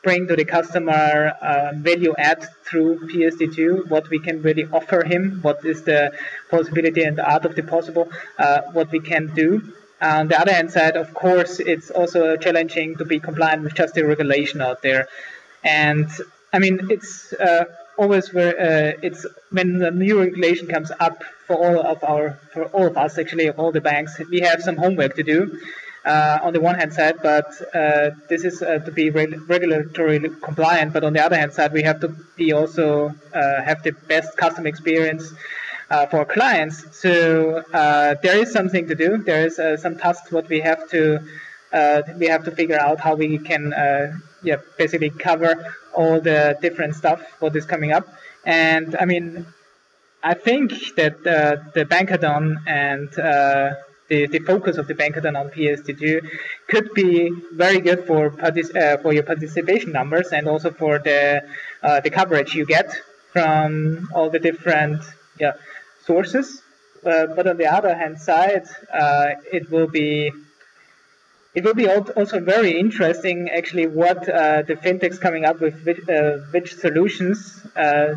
bring 0.04 0.28
to 0.28 0.36
the 0.36 0.44
customer 0.44 1.32
uh, 1.40 1.72
value 1.74 2.14
add 2.16 2.46
through 2.64 3.08
PSD2, 3.08 3.88
what 3.88 4.08
we 4.10 4.18
can 4.20 4.42
really 4.42 4.66
offer 4.72 5.02
him, 5.02 5.40
what 5.42 5.64
is 5.64 5.82
the 5.82 6.12
possibility 6.50 7.02
and 7.02 7.16
the 7.16 7.28
art 7.28 7.44
of 7.44 7.56
the 7.56 7.62
possible, 7.62 8.08
uh, 8.38 8.60
what 8.72 8.92
we 8.92 9.00
can 9.00 9.34
do. 9.34 9.72
On 10.00 10.28
the 10.28 10.38
other 10.38 10.52
hand 10.52 10.70
side, 10.70 10.96
of 10.96 11.14
course, 11.14 11.58
it's 11.58 11.90
also 11.90 12.36
challenging 12.36 12.96
to 12.96 13.04
be 13.04 13.18
compliant 13.18 13.62
with 13.64 13.74
just 13.74 13.94
the 13.94 14.04
regulation 14.04 14.60
out 14.60 14.82
there. 14.82 15.08
And 15.64 16.08
I 16.52 16.58
mean, 16.58 16.88
it's 16.90 17.32
uh, 17.32 17.64
always 17.96 18.32
where 18.32 18.54
uh, 18.60 18.92
it's 19.02 19.24
when 19.50 19.78
the 19.78 19.90
new 19.90 20.20
regulation 20.20 20.66
comes 20.68 20.92
up 21.00 21.24
for 21.46 21.56
all 21.56 21.80
of 21.80 22.04
our, 22.04 22.38
for 22.52 22.64
all 22.66 22.86
of 22.86 22.96
us, 22.98 23.18
actually, 23.18 23.48
all 23.50 23.72
the 23.72 23.80
banks, 23.80 24.20
we 24.30 24.40
have 24.40 24.62
some 24.62 24.76
homework 24.76 25.16
to 25.16 25.22
do 25.22 25.58
uh, 26.04 26.38
on 26.42 26.52
the 26.52 26.60
one 26.60 26.74
hand 26.74 26.92
side, 26.92 27.16
but 27.22 27.46
uh, 27.74 28.10
this 28.28 28.44
is 28.44 28.60
uh, 28.62 28.78
to 28.78 28.92
be 28.92 29.10
re- 29.10 29.38
regulatory 29.48 30.20
compliant. 30.42 30.92
But 30.92 31.02
on 31.04 31.12
the 31.14 31.24
other 31.24 31.36
hand 31.36 31.52
side, 31.52 31.72
we 31.72 31.82
have 31.82 32.00
to 32.00 32.08
be 32.36 32.52
also 32.52 33.14
uh, 33.32 33.62
have 33.62 33.82
the 33.82 33.92
best 33.92 34.36
customer 34.36 34.68
experience 34.68 35.32
uh, 35.90 36.06
for 36.06 36.24
clients. 36.24 36.98
So 36.98 37.62
uh, 37.72 38.16
there 38.22 38.38
is 38.38 38.52
something 38.52 38.86
to 38.88 38.94
do. 38.94 39.18
There 39.18 39.46
is 39.46 39.56
some 39.80 39.96
tasks 39.96 40.30
what 40.30 40.48
we 40.48 40.60
have 40.60 40.88
to 40.90 41.20
we 42.18 42.26
have 42.26 42.44
to 42.44 42.52
figure 42.52 42.78
out 42.78 43.00
how 43.00 43.14
we 43.16 43.38
can 43.38 43.72
yeah 44.42 44.56
basically 44.76 45.10
cover 45.10 45.74
all 45.94 46.20
the 46.20 46.56
different 46.60 46.94
stuff 46.94 47.20
what 47.40 47.56
is 47.56 47.64
coming 47.64 47.92
up. 47.92 48.06
And 48.44 48.94
I 49.00 49.06
mean, 49.06 49.46
I 50.22 50.34
think 50.34 50.70
that 50.96 51.24
the 51.24 51.86
Bankathon 51.86 52.56
and 52.66 53.08
the, 54.08 54.26
the 54.26 54.38
focus 54.40 54.76
of 54.76 54.86
the 54.86 54.94
Bankathon 54.94 55.38
on 55.38 55.50
PSD2 55.50 56.28
could 56.68 56.92
be 56.94 57.30
very 57.52 57.80
good 57.80 58.06
for 58.06 58.30
partic- 58.30 58.76
uh, 58.76 58.98
for 58.98 59.12
your 59.12 59.22
participation 59.22 59.92
numbers 59.92 60.28
and 60.32 60.46
also 60.46 60.70
for 60.70 60.98
the 60.98 61.42
uh, 61.82 62.00
the 62.00 62.10
coverage 62.10 62.54
you 62.54 62.66
get 62.66 62.90
from 63.32 64.08
all 64.14 64.30
the 64.30 64.38
different 64.38 65.02
yeah, 65.38 65.52
sources. 66.04 66.62
Uh, 67.04 67.26
but 67.26 67.46
on 67.46 67.56
the 67.56 67.66
other 67.66 67.94
hand 67.94 68.18
side, 68.18 68.66
uh, 68.92 69.32
it 69.52 69.70
will 69.70 69.88
be 69.88 70.32
it 71.54 71.64
will 71.64 71.74
be 71.74 71.88
also 71.88 72.40
very 72.40 72.78
interesting 72.78 73.48
actually 73.50 73.86
what 73.86 74.28
uh, 74.28 74.62
the 74.62 74.74
fintechs 74.74 75.20
coming 75.20 75.44
up 75.44 75.60
with 75.60 75.84
which, 75.84 76.08
uh, 76.08 76.38
which 76.50 76.74
solutions 76.74 77.60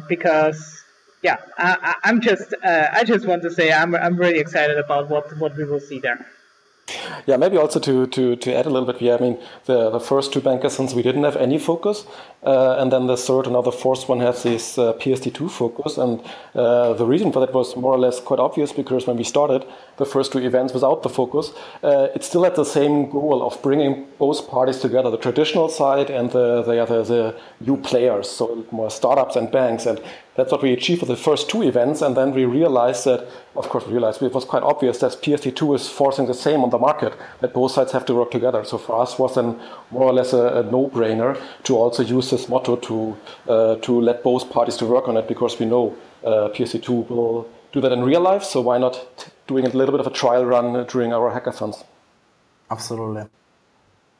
because 0.08 0.84
yeah, 1.27 1.37
I, 1.57 1.95
am 2.11 2.21
just 2.21 2.53
uh, 2.63 2.87
I 2.99 3.03
just 3.03 3.25
want 3.29 3.41
to 3.47 3.51
say 3.57 3.65
I'm 3.81 3.91
I'm 3.95 4.15
really 4.23 4.39
excited 4.45 4.77
about 4.85 5.03
what 5.13 5.25
what 5.41 5.51
we 5.57 5.63
will 5.69 5.83
see 5.89 5.99
there. 6.07 6.19
Yeah, 7.25 7.35
maybe 7.43 7.57
also 7.57 7.79
to, 7.87 8.07
to, 8.15 8.37
to 8.37 8.55
add 8.55 8.65
a 8.65 8.69
little 8.69 8.87
bit 8.91 8.97
here. 9.03 9.15
I 9.19 9.21
mean, 9.25 9.37
the, 9.65 9.89
the 9.89 9.99
first 9.99 10.31
two 10.31 10.39
Bankathons 10.39 10.93
we 10.93 11.01
didn't 11.01 11.25
have 11.25 11.35
any 11.35 11.59
focus, 11.59 12.05
uh, 12.47 12.77
and 12.79 12.93
then 12.93 13.07
the 13.07 13.17
third 13.17 13.45
and 13.45 13.53
now 13.53 13.62
the 13.62 13.73
fourth 13.73 14.07
one 14.07 14.21
has 14.21 14.43
this 14.43 14.77
uh, 14.77 14.93
PSD2 14.93 15.51
focus. 15.51 15.97
And 15.97 16.21
uh, 16.55 16.93
the 16.93 17.05
reason 17.05 17.33
for 17.33 17.41
that 17.41 17.53
was 17.53 17.75
more 17.75 17.91
or 17.91 17.99
less 17.99 18.21
quite 18.21 18.39
obvious 18.39 18.71
because 18.71 19.05
when 19.05 19.17
we 19.17 19.25
started 19.25 19.65
the 19.97 20.05
first 20.05 20.31
two 20.31 20.39
events 20.39 20.73
without 20.73 21.03
the 21.03 21.10
focus, 21.10 21.51
uh, 21.83 22.07
it 22.15 22.23
still 22.23 22.45
had 22.45 22.55
the 22.55 22.63
same 22.63 23.10
goal 23.10 23.45
of 23.45 23.62
bringing 23.62 24.07
both 24.17 24.47
parties 24.49 24.79
together, 24.79 25.12
the 25.12 25.17
traditional 25.17 25.67
side 25.67 26.10
and 26.10 26.31
the, 26.31 26.63
the, 26.63 26.86
the, 26.86 27.03
the 27.03 27.36
new 27.60 27.75
players, 27.75 28.29
so 28.29 28.65
more 28.71 28.89
startups 28.89 29.36
and 29.36 29.51
banks. 29.51 29.86
And 29.86 29.99
that's 30.38 30.51
what 30.51 30.62
we 30.62 30.71
achieved 30.71 30.99
for 30.99 31.07
the 31.07 31.15
first 31.15 31.49
two 31.49 31.63
events, 31.63 32.03
and 32.03 32.15
then 32.15 32.31
we 32.31 32.45
realized 32.45 33.05
that, 33.05 33.27
of 33.55 33.69
course, 33.69 33.88
we 33.88 33.93
realized 33.93 34.21
it 34.21 34.36
was 34.36 34.45
quite 34.45 34.62
obvious 34.62 34.99
that 34.99 35.13
PSD2 35.13 35.75
is 35.75 35.89
forcing 35.89 36.27
the 36.27 36.36
same 36.36 36.63
on 36.63 36.69
the 36.69 36.77
market, 36.77 37.13
that 37.41 37.55
both 37.55 37.71
sides 37.71 37.91
have 37.91 38.05
to 38.05 38.13
work 38.13 38.29
together. 38.29 38.63
So 38.63 38.77
for 38.77 39.01
us, 39.01 39.17
was 39.17 39.33
then 39.33 39.60
more 39.89 40.03
or 40.03 40.13
less 40.13 40.33
a, 40.33 40.60
a 40.60 40.63
no-brainer 40.71 41.41
to 41.63 41.75
also 41.75 42.03
use 42.03 42.29
this 42.38 42.47
motto 42.50 42.76
to 42.76 43.17
uh, 43.47 43.76
to 43.88 44.02
let 44.02 44.23
both 44.23 44.50
parties 44.50 44.78
to 44.78 44.86
work 44.86 45.08
on 45.08 45.17
it, 45.17 45.28
because 45.28 45.60
we 45.60 45.65
know 45.65 45.95
uh, 46.23 46.50
PSD2 46.56 47.10
will 47.10 47.47
do 47.71 47.82
that 47.82 47.91
in 47.91 48.04
real 48.04 48.21
life. 48.21 48.43
So 48.43 48.62
why 48.62 48.78
not 48.78 48.95
doing 49.47 49.65
a 49.65 49.69
little 49.69 49.93
bit 49.95 50.02
of 50.06 50.08
a 50.08 50.15
trial 50.21 50.45
run 50.45 50.86
during 50.86 51.13
our 51.13 51.32
hackathons? 51.36 51.84
Absolutely. 52.69 53.26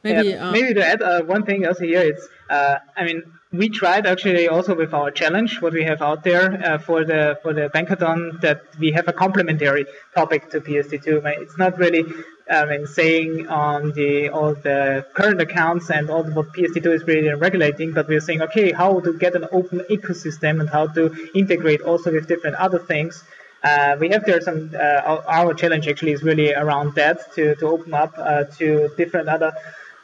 Maybe, 0.04 0.28
yeah, 0.28 0.48
uh, 0.48 0.52
maybe 0.52 0.74
to 0.74 0.86
add 0.86 1.02
uh, 1.02 1.22
one 1.22 1.44
thing 1.44 1.66
also 1.66 1.84
here 1.84 2.02
is, 2.12 2.28
uh, 2.50 2.76
I 2.96 3.04
mean 3.04 3.22
we 3.52 3.68
tried 3.68 4.06
actually 4.06 4.46
also 4.46 4.74
with 4.74 4.92
our 4.92 5.10
challenge 5.10 5.62
what 5.62 5.72
we 5.72 5.82
have 5.82 6.02
out 6.02 6.22
there 6.22 6.62
uh, 6.64 6.78
for 6.78 7.04
the 7.04 7.38
for 7.42 7.54
the 7.54 7.70
bankathon 7.74 8.40
that 8.42 8.62
we 8.78 8.92
have 8.92 9.08
a 9.08 9.12
complementary 9.12 9.86
topic 10.14 10.50
to 10.50 10.60
PSD2. 10.60 11.22
It's 11.42 11.56
not 11.56 11.78
really 11.78 12.04
I 12.50 12.64
mean 12.64 12.86
saying 12.86 13.48
on 13.48 13.92
the 13.92 14.30
all 14.30 14.54
the 14.54 15.06
current 15.14 15.40
accounts 15.40 15.90
and 15.90 16.10
all 16.10 16.24
what 16.24 16.52
PSD2 16.54 16.86
is 16.94 17.04
really 17.04 17.32
regulating, 17.34 17.92
but 17.92 18.08
we're 18.08 18.20
saying 18.20 18.42
okay 18.42 18.72
how 18.72 19.00
to 19.00 19.12
get 19.18 19.34
an 19.34 19.46
open 19.52 19.80
ecosystem 19.90 20.60
and 20.60 20.68
how 20.68 20.86
to 20.88 21.02
integrate 21.34 21.82
also 21.82 22.12
with 22.12 22.26
different 22.26 22.56
other 22.56 22.78
things. 22.78 23.22
Uh, 23.62 23.96
we 23.98 24.08
have 24.08 24.24
there 24.24 24.40
some 24.40 24.70
uh, 24.74 25.20
our 25.26 25.52
challenge 25.52 25.88
actually 25.88 26.12
is 26.12 26.22
really 26.22 26.54
around 26.54 26.94
that 26.94 27.32
to, 27.34 27.54
to 27.56 27.66
open 27.66 27.92
up 27.92 28.14
uh, 28.16 28.44
to 28.44 28.88
different 28.96 29.28
other 29.28 29.52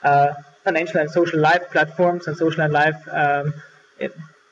uh, 0.03 0.35
financial 0.65 1.01
and 1.01 1.11
social 1.11 1.39
life 1.39 1.71
platforms 1.71 2.27
and 2.27 2.37
social 2.37 2.63
and 2.63 2.73
life 2.73 3.01
um, 3.11 3.55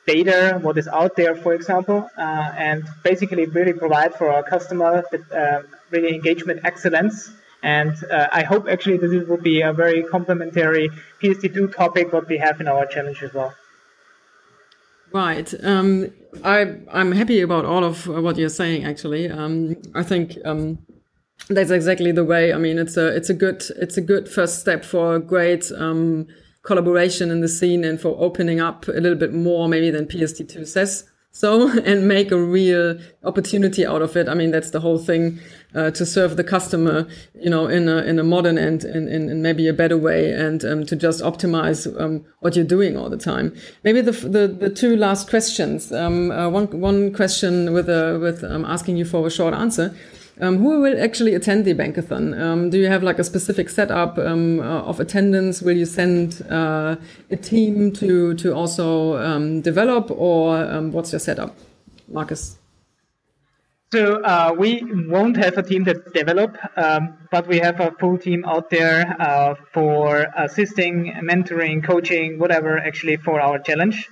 data, 0.05 0.59
what 0.61 0.77
is 0.77 0.87
out 0.87 1.15
there, 1.15 1.35
for 1.35 1.53
example, 1.53 2.09
uh, 2.17 2.51
and 2.57 2.83
basically 3.03 3.45
really 3.45 3.73
provide 3.73 4.13
for 4.15 4.29
our 4.29 4.43
customer 4.43 5.03
uh, 5.33 5.61
really 5.91 6.13
engagement 6.13 6.61
excellence. 6.63 7.31
And 7.63 7.95
uh, 8.11 8.27
I 8.31 8.43
hope 8.43 8.67
actually 8.67 8.97
that 8.97 9.07
this 9.07 9.27
will 9.27 9.41
be 9.41 9.61
a 9.61 9.71
very 9.71 10.03
complementary 10.03 10.89
PSD2 11.21 11.73
topic 11.73 12.11
what 12.11 12.27
we 12.27 12.37
have 12.37 12.59
in 12.59 12.67
our 12.67 12.85
challenge 12.85 13.23
as 13.23 13.33
well. 13.33 13.55
Right. 15.13 15.53
Um, 15.63 16.11
I, 16.43 16.75
I'm 16.91 17.13
happy 17.13 17.39
about 17.39 17.65
all 17.65 17.85
of 17.85 18.05
what 18.07 18.37
you're 18.37 18.49
saying, 18.49 18.83
actually. 18.83 19.29
Um, 19.29 19.77
I 19.95 20.03
think 20.03 20.37
um, 20.43 20.79
that's 21.49 21.71
exactly 21.71 22.11
the 22.11 22.25
way. 22.25 22.51
I 22.51 22.57
mean, 22.57 22.77
it's 22.77 22.97
a 22.97 23.07
it's 23.15 23.29
a 23.29 23.33
good 23.33 23.63
it's 23.77 23.95
a 23.95 24.01
good 24.01 24.27
first 24.27 24.59
step 24.59 24.83
for 24.83 25.15
a 25.15 25.19
great 25.19 25.71
um, 25.77 26.27
collaboration 26.63 27.31
in 27.31 27.41
the 27.41 27.47
scene 27.47 27.83
and 27.85 28.01
for 28.01 28.15
opening 28.19 28.59
up 28.59 28.87
a 28.87 28.91
little 28.91 29.17
bit 29.17 29.33
more 29.33 29.69
maybe 29.69 29.89
than 29.89 30.05
PSD2 30.05 30.67
says 30.67 31.05
so 31.33 31.67
and 31.83 32.07
make 32.07 32.31
a 32.31 32.37
real 32.37 32.97
opportunity 33.23 33.85
out 33.85 34.01
of 34.01 34.15
it. 34.15 34.29
I 34.29 34.33
mean, 34.35 34.51
that's 34.51 34.69
the 34.69 34.79
whole 34.79 34.99
thing 34.99 35.39
uh, 35.75 35.91
to 35.91 36.05
serve 36.05 36.37
the 36.37 36.43
customer, 36.43 37.07
you 37.33 37.49
know, 37.49 37.67
in 37.67 37.89
a, 37.89 37.97
in 37.97 38.19
a 38.19 38.23
modern 38.23 38.57
and 38.57 38.85
in, 38.85 39.07
in, 39.07 39.41
maybe 39.41 39.67
a 39.67 39.73
better 39.73 39.97
way 39.97 40.31
and 40.31 40.63
um, 40.63 40.85
to 40.85 40.95
just 40.95 41.21
optimize 41.21 41.87
um, 41.99 42.23
what 42.39 42.55
you're 42.55 42.63
doing 42.63 42.95
all 42.95 43.09
the 43.09 43.17
time. 43.17 43.53
Maybe 43.83 43.99
the, 43.99 44.11
the, 44.11 44.47
the 44.47 44.69
two 44.69 44.95
last 44.95 45.29
questions. 45.29 45.91
Um, 45.91 46.31
uh, 46.31 46.47
one, 46.49 46.67
one 46.79 47.11
question 47.11 47.73
with, 47.73 47.89
a, 47.89 48.19
with 48.21 48.43
um, 48.43 48.63
asking 48.65 48.97
you 48.97 49.05
for 49.05 49.25
a 49.25 49.31
short 49.31 49.55
answer. 49.55 49.95
Um, 50.41 50.57
who 50.57 50.81
will 50.81 50.99
actually 51.01 51.35
attend 51.35 51.65
the 51.65 51.75
Bankathon? 51.75 52.39
Um, 52.39 52.69
do 52.71 52.79
you 52.79 52.87
have 52.87 53.03
like 53.03 53.19
a 53.19 53.23
specific 53.23 53.69
setup 53.69 54.17
um, 54.17 54.59
uh, 54.59 54.81
of 54.81 54.99
attendance? 54.99 55.61
Will 55.61 55.77
you 55.77 55.85
send 55.85 56.41
uh, 56.49 56.95
a 57.29 57.35
team 57.35 57.91
to 57.93 58.33
to 58.35 58.55
also 58.55 59.17
um, 59.17 59.61
develop, 59.61 60.09
or 60.09 60.57
um, 60.57 60.91
what's 60.91 61.11
your 61.11 61.19
setup, 61.19 61.55
Marcus? 62.07 62.57
So 63.93 64.23
uh, 64.23 64.55
we 64.57 64.83
won't 65.07 65.37
have 65.37 65.59
a 65.59 65.61
team 65.61 65.83
that 65.83 66.15
develop, 66.15 66.57
um, 66.77 67.15
but 67.29 67.45
we 67.45 67.59
have 67.59 67.79
a 67.79 67.91
full 67.99 68.17
team 68.17 68.43
out 68.43 68.71
there 68.71 69.15
uh, 69.19 69.53
for 69.71 70.25
assisting, 70.35 71.13
mentoring, 71.21 71.83
coaching, 71.83 72.39
whatever, 72.39 72.79
actually 72.79 73.17
for 73.17 73.39
our 73.39 73.59
challenge. 73.59 74.09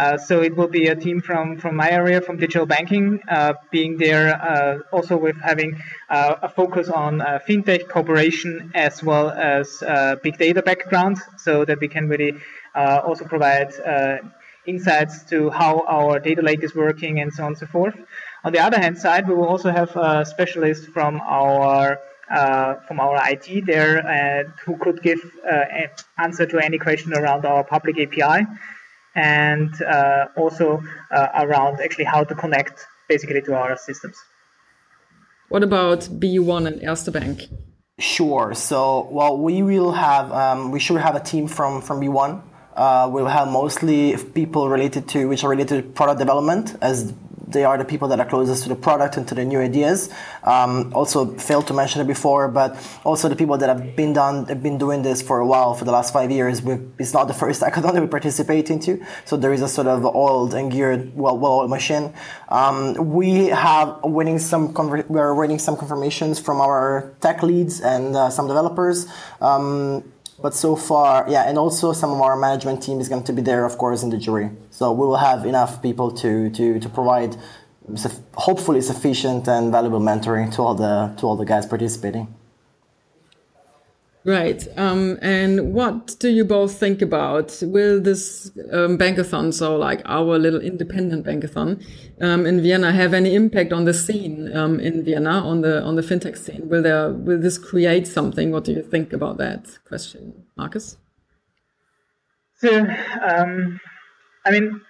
Uh, 0.00 0.16
so 0.16 0.40
it 0.40 0.56
will 0.56 0.72
be 0.80 0.86
a 0.86 0.96
team 0.96 1.20
from, 1.20 1.58
from 1.58 1.76
my 1.76 1.90
area, 1.90 2.22
from 2.22 2.38
digital 2.38 2.64
banking, 2.64 3.20
uh, 3.28 3.52
being 3.70 3.98
there 3.98 4.28
uh, 4.34 4.78
also 4.96 5.14
with 5.14 5.36
having 5.42 5.78
uh, 6.08 6.36
a 6.40 6.48
focus 6.48 6.88
on 6.88 7.20
uh, 7.20 7.38
fintech 7.46 7.86
cooperation 7.86 8.72
as 8.74 9.02
well 9.02 9.28
as 9.28 9.82
big 10.22 10.38
data 10.38 10.62
background, 10.62 11.18
so 11.36 11.66
that 11.66 11.78
we 11.80 11.88
can 11.88 12.08
really 12.08 12.32
also 12.74 13.26
provide 13.26 13.70
insights 14.66 15.24
to 15.24 15.50
how 15.50 15.84
our 15.86 16.18
data 16.18 16.40
lake 16.40 16.62
is 16.64 16.74
working 16.74 17.20
and 17.20 17.30
so 17.34 17.42
on 17.42 17.48
and 17.48 17.58
so 17.58 17.66
forth. 17.66 17.96
On 18.42 18.52
the 18.54 18.58
other 18.58 18.78
hand 18.78 18.96
side, 18.96 19.28
we 19.28 19.34
will 19.34 19.48
also 19.54 19.70
have 19.70 19.94
a 19.96 20.24
specialist 20.24 20.86
from 20.94 21.20
our 21.20 21.98
uh, 22.30 22.76
from 22.86 23.00
our 23.00 23.16
IT 23.28 23.66
there 23.66 23.94
uh, 23.98 24.48
who 24.64 24.78
could 24.78 25.02
give 25.02 25.20
uh, 25.44 25.64
answer 26.16 26.46
to 26.46 26.58
any 26.58 26.78
question 26.78 27.12
around 27.12 27.44
our 27.44 27.64
public 27.64 27.98
API 27.98 28.46
and 29.14 29.70
uh, 29.82 30.26
also 30.36 30.82
uh, 31.10 31.28
around 31.34 31.80
actually 31.80 32.04
how 32.04 32.24
to 32.24 32.34
connect 32.34 32.86
basically 33.08 33.42
to 33.42 33.54
our 33.54 33.76
systems. 33.76 34.16
What 35.48 35.62
about 35.64 36.00
BeeOne 36.02 36.66
and 36.68 36.80
Erste 36.82 37.12
Bank? 37.12 37.42
Sure. 37.98 38.54
So, 38.54 39.08
well, 39.10 39.36
we 39.36 39.62
will 39.62 39.92
have, 39.92 40.32
um, 40.32 40.70
we 40.70 40.78
should 40.78 41.00
have 41.00 41.16
a 41.16 41.20
team 41.20 41.48
from, 41.48 41.82
from 41.82 42.00
BeeOne. 42.00 42.42
Uh, 42.74 43.10
we'll 43.12 43.26
have 43.26 43.48
mostly 43.48 44.16
people 44.32 44.70
related 44.70 45.08
to, 45.08 45.28
which 45.28 45.42
are 45.44 45.50
related 45.50 45.82
to 45.82 45.88
product 45.90 46.18
development 46.18 46.76
as 46.80 47.12
they 47.52 47.64
are 47.64 47.78
the 47.78 47.84
people 47.84 48.08
that 48.08 48.20
are 48.20 48.26
closest 48.26 48.62
to 48.64 48.68
the 48.68 48.76
product 48.76 49.16
and 49.16 49.26
to 49.28 49.34
the 49.34 49.44
new 49.44 49.60
ideas. 49.60 50.10
Um, 50.44 50.92
also, 50.94 51.36
failed 51.36 51.66
to 51.68 51.74
mention 51.74 52.00
it 52.00 52.06
before, 52.06 52.48
but 52.48 52.76
also 53.04 53.28
the 53.28 53.36
people 53.36 53.56
that 53.58 53.68
have 53.68 53.96
been 53.96 54.12
done, 54.12 54.46
have 54.46 54.62
been 54.62 54.78
doing 54.78 55.02
this 55.02 55.22
for 55.22 55.40
a 55.40 55.46
while, 55.46 55.74
for 55.74 55.84
the 55.84 55.92
last 55.92 56.12
five 56.12 56.30
years. 56.30 56.62
it's 56.98 57.12
not 57.12 57.28
the 57.28 57.34
first 57.34 57.60
hackathon 57.64 57.94
that 57.94 58.02
we 58.02 58.08
participate 58.08 58.70
into, 58.70 59.04
so 59.24 59.36
there 59.36 59.52
is 59.52 59.62
a 59.62 59.68
sort 59.68 59.86
of 59.86 60.04
oiled 60.04 60.54
and 60.54 60.70
geared, 60.70 61.16
well, 61.16 61.36
well-oiled 61.36 61.70
machine. 61.70 62.12
Um, 62.48 62.94
we 63.12 63.46
have 63.46 64.00
winning 64.04 64.38
some, 64.38 64.72
we're 65.08 65.34
winning 65.34 65.58
some 65.58 65.76
confirmations 65.76 66.38
from 66.38 66.60
our 66.60 67.14
tech 67.20 67.42
leads 67.42 67.80
and 67.80 68.16
uh, 68.16 68.30
some 68.30 68.46
developers. 68.46 69.06
Um, 69.40 70.04
but 70.42 70.54
so 70.54 70.76
far, 70.76 71.26
yeah, 71.28 71.48
and 71.48 71.58
also 71.58 71.92
some 71.92 72.10
of 72.10 72.20
our 72.20 72.36
management 72.36 72.82
team 72.82 73.00
is 73.00 73.08
going 73.08 73.24
to 73.24 73.32
be 73.32 73.42
there, 73.42 73.64
of 73.64 73.78
course, 73.78 74.02
in 74.02 74.10
the 74.10 74.18
jury. 74.18 74.50
So 74.70 74.92
we 74.92 75.06
will 75.06 75.16
have 75.16 75.46
enough 75.46 75.82
people 75.82 76.10
to 76.22 76.50
to 76.50 76.80
to 76.80 76.88
provide, 76.88 77.36
hopefully, 78.34 78.80
sufficient 78.80 79.48
and 79.48 79.70
valuable 79.70 80.00
mentoring 80.00 80.52
to 80.54 80.62
all 80.62 80.74
the 80.74 81.14
to 81.18 81.26
all 81.26 81.36
the 81.36 81.44
guys 81.44 81.66
participating. 81.66 82.34
Right. 84.24 84.66
Um, 84.76 85.18
and 85.22 85.72
what 85.72 86.16
do 86.18 86.28
you 86.28 86.44
both 86.44 86.78
think 86.78 87.00
about? 87.00 87.58
Will 87.62 88.02
this 88.02 88.50
um, 88.70 88.98
bankathon, 88.98 89.54
so 89.54 89.76
like 89.76 90.02
our 90.04 90.38
little 90.38 90.60
independent 90.60 91.24
bankathon 91.24 91.82
um, 92.20 92.44
in 92.44 92.60
Vienna, 92.60 92.92
have 92.92 93.14
any 93.14 93.34
impact 93.34 93.72
on 93.72 93.86
the 93.86 93.94
scene 93.94 94.54
um, 94.54 94.78
in 94.78 95.04
Vienna 95.04 95.30
on 95.30 95.62
the 95.62 95.82
on 95.82 95.96
the 95.96 96.02
fintech 96.02 96.36
scene? 96.36 96.68
Will 96.68 96.82
there 96.82 97.10
will 97.10 97.40
this 97.40 97.56
create 97.56 98.06
something? 98.06 98.50
What 98.50 98.64
do 98.64 98.72
you 98.72 98.82
think 98.82 99.14
about 99.14 99.38
that 99.38 99.78
question, 99.86 100.44
Marcus? 100.54 100.98
So, 102.58 102.78
um, 103.26 103.80
I 104.44 104.50
mean, 104.50 104.82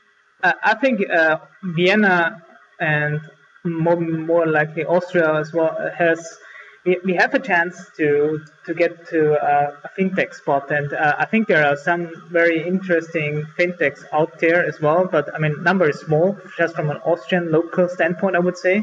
uh, 0.42 0.54
I 0.64 0.74
think 0.74 1.08
uh, 1.08 1.38
Vienna 1.62 2.42
and 2.80 3.20
more, 3.64 4.00
more 4.00 4.46
likely 4.46 4.84
Austria 4.84 5.34
as 5.34 5.52
well 5.52 5.76
has 5.96 6.36
we, 6.84 6.98
we 7.04 7.14
have 7.14 7.34
a 7.34 7.38
chance 7.38 7.90
to 7.96 8.40
to 8.66 8.74
get 8.74 9.06
to 9.08 9.34
uh, 9.34 9.76
a 9.84 9.88
fintech 10.00 10.34
spot, 10.34 10.70
and 10.70 10.92
uh, 10.92 11.16
I 11.18 11.26
think 11.26 11.48
there 11.48 11.66
are 11.66 11.76
some 11.76 12.28
very 12.30 12.66
interesting 12.66 13.44
fintechs 13.58 14.04
out 14.12 14.38
there 14.38 14.64
as 14.64 14.80
well. 14.80 15.06
But 15.06 15.34
I 15.34 15.38
mean, 15.38 15.62
number 15.62 15.88
is 15.88 16.00
small, 16.00 16.38
just 16.56 16.74
from 16.74 16.90
an 16.90 16.98
Austrian 16.98 17.50
local 17.52 17.88
standpoint, 17.88 18.36
I 18.36 18.38
would 18.38 18.56
say. 18.56 18.82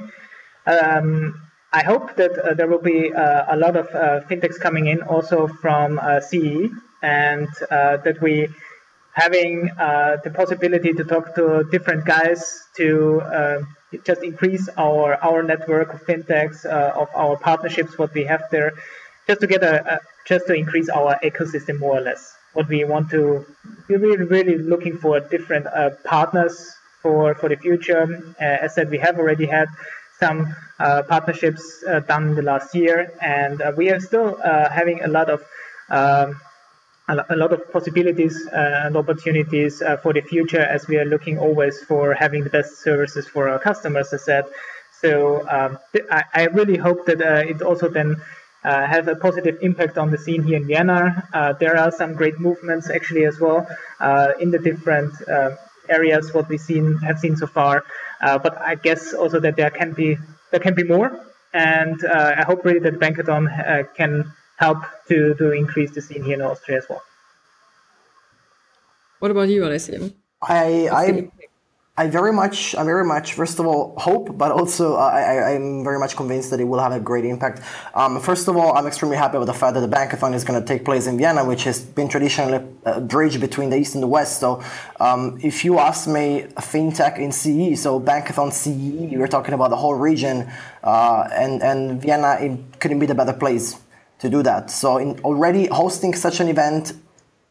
Um, 0.65 1.41
I 1.73 1.83
hope 1.83 2.15
that 2.15 2.37
uh, 2.37 2.53
there 2.53 2.67
will 2.67 2.81
be 2.81 3.13
uh, 3.13 3.45
a 3.49 3.57
lot 3.57 3.75
of 3.75 3.87
uh, 3.87 4.21
fintechs 4.29 4.59
coming 4.59 4.87
in 4.87 5.01
also 5.01 5.47
from 5.47 5.99
uh, 5.99 6.19
CE, 6.19 6.69
and 7.01 7.47
that 7.69 8.17
we 8.21 8.47
having 9.13 9.65
the 10.23 10.31
possibility 10.33 10.93
to 10.93 11.03
talk 11.03 11.33
to 11.35 11.63
different 11.71 12.05
guys 12.05 12.63
to 12.75 13.65
just 14.03 14.23
increase 14.23 14.67
our 14.77 15.15
our 15.23 15.43
network 15.43 15.93
of 15.93 16.05
fintechs, 16.05 16.65
uh, 16.65 16.91
of 16.95 17.09
our 17.15 17.37
partnerships, 17.37 17.97
what 17.97 18.13
we 18.13 18.23
have 18.25 18.43
there, 18.51 18.73
just 19.27 19.41
to 19.41 19.47
get 19.47 19.63
a, 19.63 19.99
just 20.27 20.47
to 20.47 20.53
increase 20.53 20.89
our 20.89 21.17
ecosystem 21.23 21.79
more 21.79 21.97
or 21.97 22.01
less. 22.01 22.33
What 22.53 22.67
we 22.69 22.83
want 22.85 23.09
to, 23.11 23.45
we're 23.87 23.99
really, 23.99 24.25
really 24.25 24.57
looking 24.57 24.97
for 24.97 25.19
different 25.19 25.67
uh, 25.67 25.91
partners 26.03 26.75
for 27.01 27.35
for 27.35 27.49
the 27.49 27.55
future. 27.55 28.33
Uh, 28.39 28.65
as 28.65 28.75
said, 28.75 28.89
we 28.89 28.97
have 28.97 29.19
already 29.19 29.45
had 29.45 29.67
some 30.19 30.55
uh, 30.79 31.03
partnerships 31.03 31.83
uh, 31.87 31.99
done 32.01 32.29
in 32.29 32.35
the 32.35 32.41
last 32.41 32.73
year, 32.73 33.11
and 33.21 33.61
uh, 33.61 33.71
we 33.77 33.89
are 33.91 33.99
still 33.99 34.37
having 34.43 35.03
a 35.03 35.07
lot 35.07 35.29
of 35.29 35.43
um, 35.89 36.39
a 37.09 37.35
lot 37.35 37.53
of 37.53 37.71
possibilities 37.71 38.47
uh, 38.47 38.83
and 38.85 38.97
opportunities 38.97 39.81
uh, 39.81 39.95
for 39.97 40.13
the 40.13 40.21
future 40.21 40.59
as 40.59 40.87
we 40.87 40.97
are 40.97 41.05
looking 41.05 41.39
always 41.39 41.81
for 41.81 42.13
having 42.13 42.43
the 42.43 42.49
best 42.49 42.81
services 42.81 43.25
for 43.27 43.47
our 43.47 43.59
customers, 43.59 44.11
as 44.11 44.21
I 44.21 44.25
said. 44.25 44.45
So 44.99 45.47
um, 45.47 45.79
I, 46.11 46.23
I, 46.33 46.45
really 46.47 46.75
hope 46.75 47.05
that 47.05 47.21
uh, 47.21 47.47
it 47.47 47.61
also 47.61 47.87
then 47.87 48.17
uh, 48.63 48.85
has 48.87 49.07
a 49.07 49.15
positive 49.15 49.59
impact 49.61 49.97
on 49.97 50.11
the 50.11 50.17
scene 50.17 50.43
here 50.43 50.57
in 50.57 50.65
Vienna. 50.67 51.29
Uh, 51.31 51.53
there 51.53 51.77
are 51.77 51.91
some 51.91 52.13
great 52.13 52.39
movements 52.39 52.89
actually 52.89 53.25
as 53.25 53.39
well 53.39 53.67
uh, 53.99 54.33
in 54.39 54.51
the 54.51 54.59
different 54.59 55.13
areas 55.87 56.33
what 56.33 56.49
we 56.49 56.57
seen 56.57 56.97
have 56.97 57.19
seen 57.19 57.37
so 57.37 57.47
far. 57.47 57.85
but 58.19 58.57
I 58.57 58.75
guess 58.75 59.13
also 59.13 59.39
that 59.39 59.55
there 59.55 59.69
can 59.69 59.93
be 59.93 60.17
there 60.51 60.59
can 60.59 60.73
be 60.73 60.83
more, 60.83 61.09
and 61.53 62.03
I 62.05 62.43
hope 62.43 62.65
really 62.65 62.79
that 62.79 62.99
Bankathon 62.99 63.95
can 63.95 64.33
help 64.57 64.83
to, 65.07 65.33
to 65.35 65.51
increase 65.51 65.91
the 65.91 66.01
scene 66.01 66.23
here 66.23 66.35
in 66.35 66.41
Austria 66.41 66.79
as 66.79 66.89
well. 66.89 67.01
What 69.19 69.31
about 69.31 69.49
you, 69.49 69.65
Alessio? 69.65 70.11
I, 70.41 70.89
I, 70.91 71.31
I 71.99 72.07
very 72.07 72.31
much, 72.31 72.75
I 72.75 72.83
very 72.83 73.03
much, 73.03 73.33
first 73.33 73.57
of 73.57 73.65
all, 73.65 73.97
hope, 73.97 74.37
but 74.37 74.51
also 74.51 74.95
uh, 74.95 74.99
I, 74.99 75.53
I'm 75.53 75.83
very 75.83 75.97
much 75.97 76.15
convinced 76.15 76.51
that 76.51 76.59
it 76.59 76.65
will 76.65 76.79
have 76.79 76.91
a 76.91 76.99
great 76.99 77.25
impact. 77.25 77.63
Um, 77.95 78.19
first 78.19 78.47
of 78.47 78.55
all, 78.55 78.77
I'm 78.77 78.85
extremely 78.85 79.17
happy 79.17 79.39
with 79.39 79.47
the 79.47 79.55
fact 79.55 79.73
that 79.73 79.81
the 79.81 79.87
Bankathon 79.87 80.35
is 80.35 80.43
going 80.43 80.59
to 80.61 80.67
take 80.67 80.85
place 80.85 81.07
in 81.07 81.17
Vienna, 81.17 81.43
which 81.43 81.63
has 81.63 81.79
been 81.83 82.07
traditionally 82.07 82.63
a 82.85 83.01
bridge 83.01 83.39
between 83.39 83.71
the 83.71 83.77
East 83.77 83.95
and 83.95 84.03
the 84.03 84.07
West. 84.07 84.39
So, 84.39 84.63
um, 84.99 85.39
if 85.41 85.65
you 85.65 85.79
ask 85.79 86.07
me, 86.07 86.45
fintech 86.57 87.17
in 87.17 87.31
CE, 87.31 87.81
so 87.81 87.99
Bankathon 87.99 88.53
CE, 88.53 89.17
we're 89.17 89.27
talking 89.27 89.55
about 89.55 89.71
the 89.71 89.77
whole 89.77 89.95
region, 89.95 90.47
uh, 90.83 91.27
and 91.31 91.63
and 91.63 91.99
Vienna, 91.99 92.37
it 92.39 92.79
couldn't 92.79 92.99
be 92.99 93.07
the 93.07 93.15
better 93.15 93.33
place 93.33 93.75
to 94.19 94.29
do 94.29 94.43
that. 94.43 94.71
So 94.71 94.97
in 94.97 95.19
already 95.19 95.67
hosting 95.67 96.13
such 96.15 96.39
an 96.39 96.47
event 96.47 96.93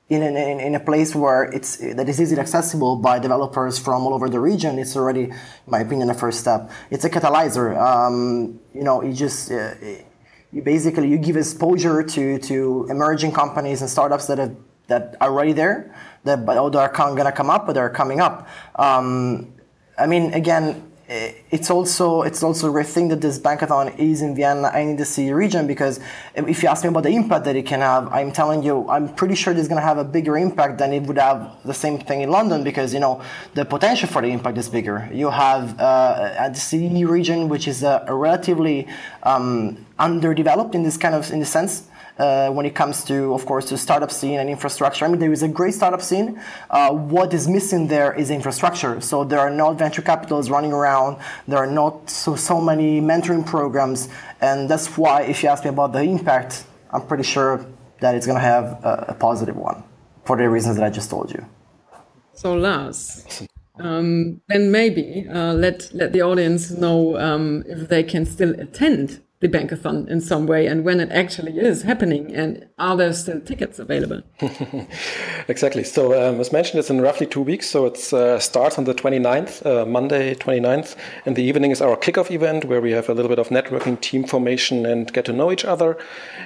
in, 0.09 0.23
in, 0.23 0.61
in 0.61 0.75
a 0.75 0.81
place 0.81 1.15
where 1.15 1.45
it's 1.45 1.79
that 1.79 2.09
is 2.09 2.21
easily 2.21 2.41
accessible 2.41 2.97
by 2.97 3.19
developers 3.19 3.79
from 3.79 4.07
all 4.07 4.15
over 4.15 4.29
the 4.29 4.39
region, 4.39 4.79
it's 4.79 4.97
already, 4.97 5.25
in 5.25 5.35
my 5.67 5.81
opinion, 5.81 6.11
a 6.11 6.15
first 6.15 6.41
step. 6.41 6.71
It's 6.91 7.05
a 7.05 7.11
catalyzer. 7.11 7.77
Um, 7.77 8.61
you 8.73 8.85
know, 8.85 9.03
you 9.03 9.13
just 9.13 9.51
uh, 9.51 9.75
you 10.53 10.63
basically 10.63 11.09
you 11.09 11.19
give 11.19 11.37
exposure 11.37 12.03
to 12.03 12.39
to 12.39 12.87
emerging 12.89 13.33
companies 13.33 13.81
and 13.81 13.91
startups 13.91 14.27
that 14.29 14.39
have 14.39 14.57
that 14.87 15.17
are 15.21 15.31
already 15.31 15.53
there, 15.53 15.93
that 16.25 16.47
but 16.47 16.57
although 16.57 16.79
are 16.79 16.89
to 16.89 17.33
come 17.33 17.51
up, 17.51 17.67
but 17.67 17.73
they're 17.75 17.91
coming 17.91 18.21
up. 18.21 18.49
Um, 18.77 19.53
I 19.99 20.07
mean, 20.07 20.33
again, 20.35 20.93
it's 21.09 21.71
also 21.71 22.23
it's 22.23 22.43
also 22.43 22.69
a 22.69 22.73
great 22.73 22.87
thing 22.87 23.09
that 23.09 23.21
this 23.21 23.39
bankathon 23.39 23.97
is 23.99 24.23
in 24.23 24.35
Vienna 24.35 24.73
and 24.75 24.91
in 24.91 24.97
the 24.97 25.05
CE 25.05 25.31
region 25.31 25.67
because 25.67 26.01
if 26.35 26.63
you 26.63 26.69
ask 26.69 26.83
me 26.83 26.89
about 26.89 27.05
the 27.05 27.11
impact 27.11 27.45
that 27.45 27.55
it 27.55 27.65
can 27.65 27.81
have, 27.81 28.13
I'm 28.13 28.33
telling 28.33 28.65
you, 28.65 28.89
I'm 28.89 29.15
pretty 29.15 29.37
sure 29.37 29.53
it's 29.53 29.69
going 29.69 29.81
to 29.81 29.87
have 29.87 29.99
a 29.99 30.05
bigger 30.05 30.37
impact 30.37 30.79
than 30.79 30.93
it 30.93 31.05
would 31.05 31.19
have 31.19 31.63
the 31.65 31.75
same 31.75 31.99
thing 31.99 32.23
in 32.23 32.31
London 32.31 32.65
because 32.65 32.93
you 32.93 32.99
know 32.99 33.23
the 33.55 33.65
potential 33.65 34.09
for 34.09 34.21
the 34.21 34.29
impact 34.29 34.59
is 34.59 34.69
bigger. 34.69 35.09
You 35.13 35.31
have 35.31 35.79
uh, 35.79 36.49
the 36.49 36.59
CE 36.59 37.05
region, 37.05 37.49
which 37.49 37.69
is 37.69 37.85
a 37.85 38.05
relatively 38.09 38.89
um, 39.23 39.87
underdeveloped 39.99 40.75
in 40.75 40.83
this 40.83 40.97
kind 40.97 41.15
of 41.15 41.31
in 41.31 41.39
the 41.39 41.47
sense 41.47 41.85
uh, 42.19 42.51
when 42.51 42.67
it 42.67 42.75
comes 42.75 43.05
to, 43.05 43.35
of 43.35 43.45
course, 43.47 43.67
to 43.67 43.77
startup 43.77 44.11
scene 44.11 44.39
and 44.39 44.49
infrastructure. 44.49 45.05
I 45.05 45.09
mean, 45.09 45.19
there 45.19 45.33
is 45.33 45.43
a 45.43 45.49
great 45.49 45.75
startup 45.75 46.03
scene. 46.03 46.41
Uh, 46.71 46.91
what 46.93 47.35
is 47.35 47.47
missing 47.49 47.89
there 47.89 48.13
is 48.15 48.31
infrastructure. 48.31 49.01
So 49.01 49.25
there 49.25 49.41
are 49.41 49.51
not 49.51 49.79
venture 49.79 50.03
capitals 50.03 50.51
running 50.51 50.73
around. 50.73 51.19
There 51.47 51.59
are 51.59 51.67
not 51.67 52.09
so 52.11 52.37
so 52.37 52.61
many 52.61 53.01
mentoring 53.01 53.45
programs, 53.45 54.09
and 54.41 54.69
that's 54.69 54.97
why, 54.97 55.23
if 55.23 55.43
you 55.43 55.49
ask 55.49 55.65
me 55.65 55.71
about 55.71 55.93
the 55.93 56.03
impact, 56.03 56.65
I'm 56.91 57.07
pretty 57.07 57.25
sure 57.25 57.67
that 58.01 58.15
it's 58.15 58.27
going 58.27 58.37
to 58.37 58.45
have 58.45 58.65
a, 58.85 59.07
a, 59.09 59.15
positive 59.15 59.57
one 59.57 59.83
for 60.25 60.37
the 60.37 60.49
reasons 60.49 60.77
that 60.77 60.85
I 60.85 60.91
just 60.91 61.11
told 61.11 61.31
you. 61.33 61.45
So 62.35 62.55
Lars. 62.55 63.47
Um, 63.79 64.41
then 64.49 64.71
maybe 64.71 65.27
uh, 65.29 65.53
let 65.53 65.93
let 65.93 66.15
the 66.15 66.23
audience 66.23 66.71
know 66.71 67.19
um, 67.19 67.63
if 67.67 67.89
they 67.89 68.03
can 68.03 68.25
still 68.25 68.59
attend 68.59 69.21
the 69.47 69.59
bankathon 69.59 70.09
in 70.09 70.21
some 70.21 70.47
way 70.47 70.67
and 70.67 70.85
when 70.85 71.01
it 71.01 71.11
actually 71.13 71.59
is 71.59 71.83
happening 71.83 72.35
and 72.35 72.67
are 72.79 72.97
there 72.97 73.13
still 73.13 73.41
tickets 73.41 73.79
available? 73.79 74.23
Exactly. 75.49 75.85
So 75.85 76.03
um, 76.13 76.41
as 76.41 76.53
mentioned 76.53 76.81
it's 76.81 76.91
in 76.91 77.01
roughly 77.01 77.27
two 77.27 77.41
weeks. 77.41 77.71
So 77.71 77.87
it 77.87 78.13
uh, 78.13 78.39
starts 78.41 78.79
on 78.79 78.85
the 78.85 78.95
29th 78.95 79.65
uh, 79.65 79.87
monday 79.87 80.35
29th 80.35 80.97
in 81.25 81.35
the 81.35 81.43
evening 81.43 81.71
is 81.71 81.81
our 81.81 81.97
kickoff 81.97 82.31
event 82.31 82.65
where 82.65 82.81
we 82.81 82.91
have 82.91 83.09
a 83.09 83.15
little 83.15 83.29
bit 83.29 83.39
of 83.39 83.49
networking 83.49 84.01
team 84.01 84.25
formation 84.25 84.85
and 84.87 85.13
get 85.13 85.25
to 85.27 85.33
know 85.33 85.53
each 85.53 85.65
other. 85.65 85.97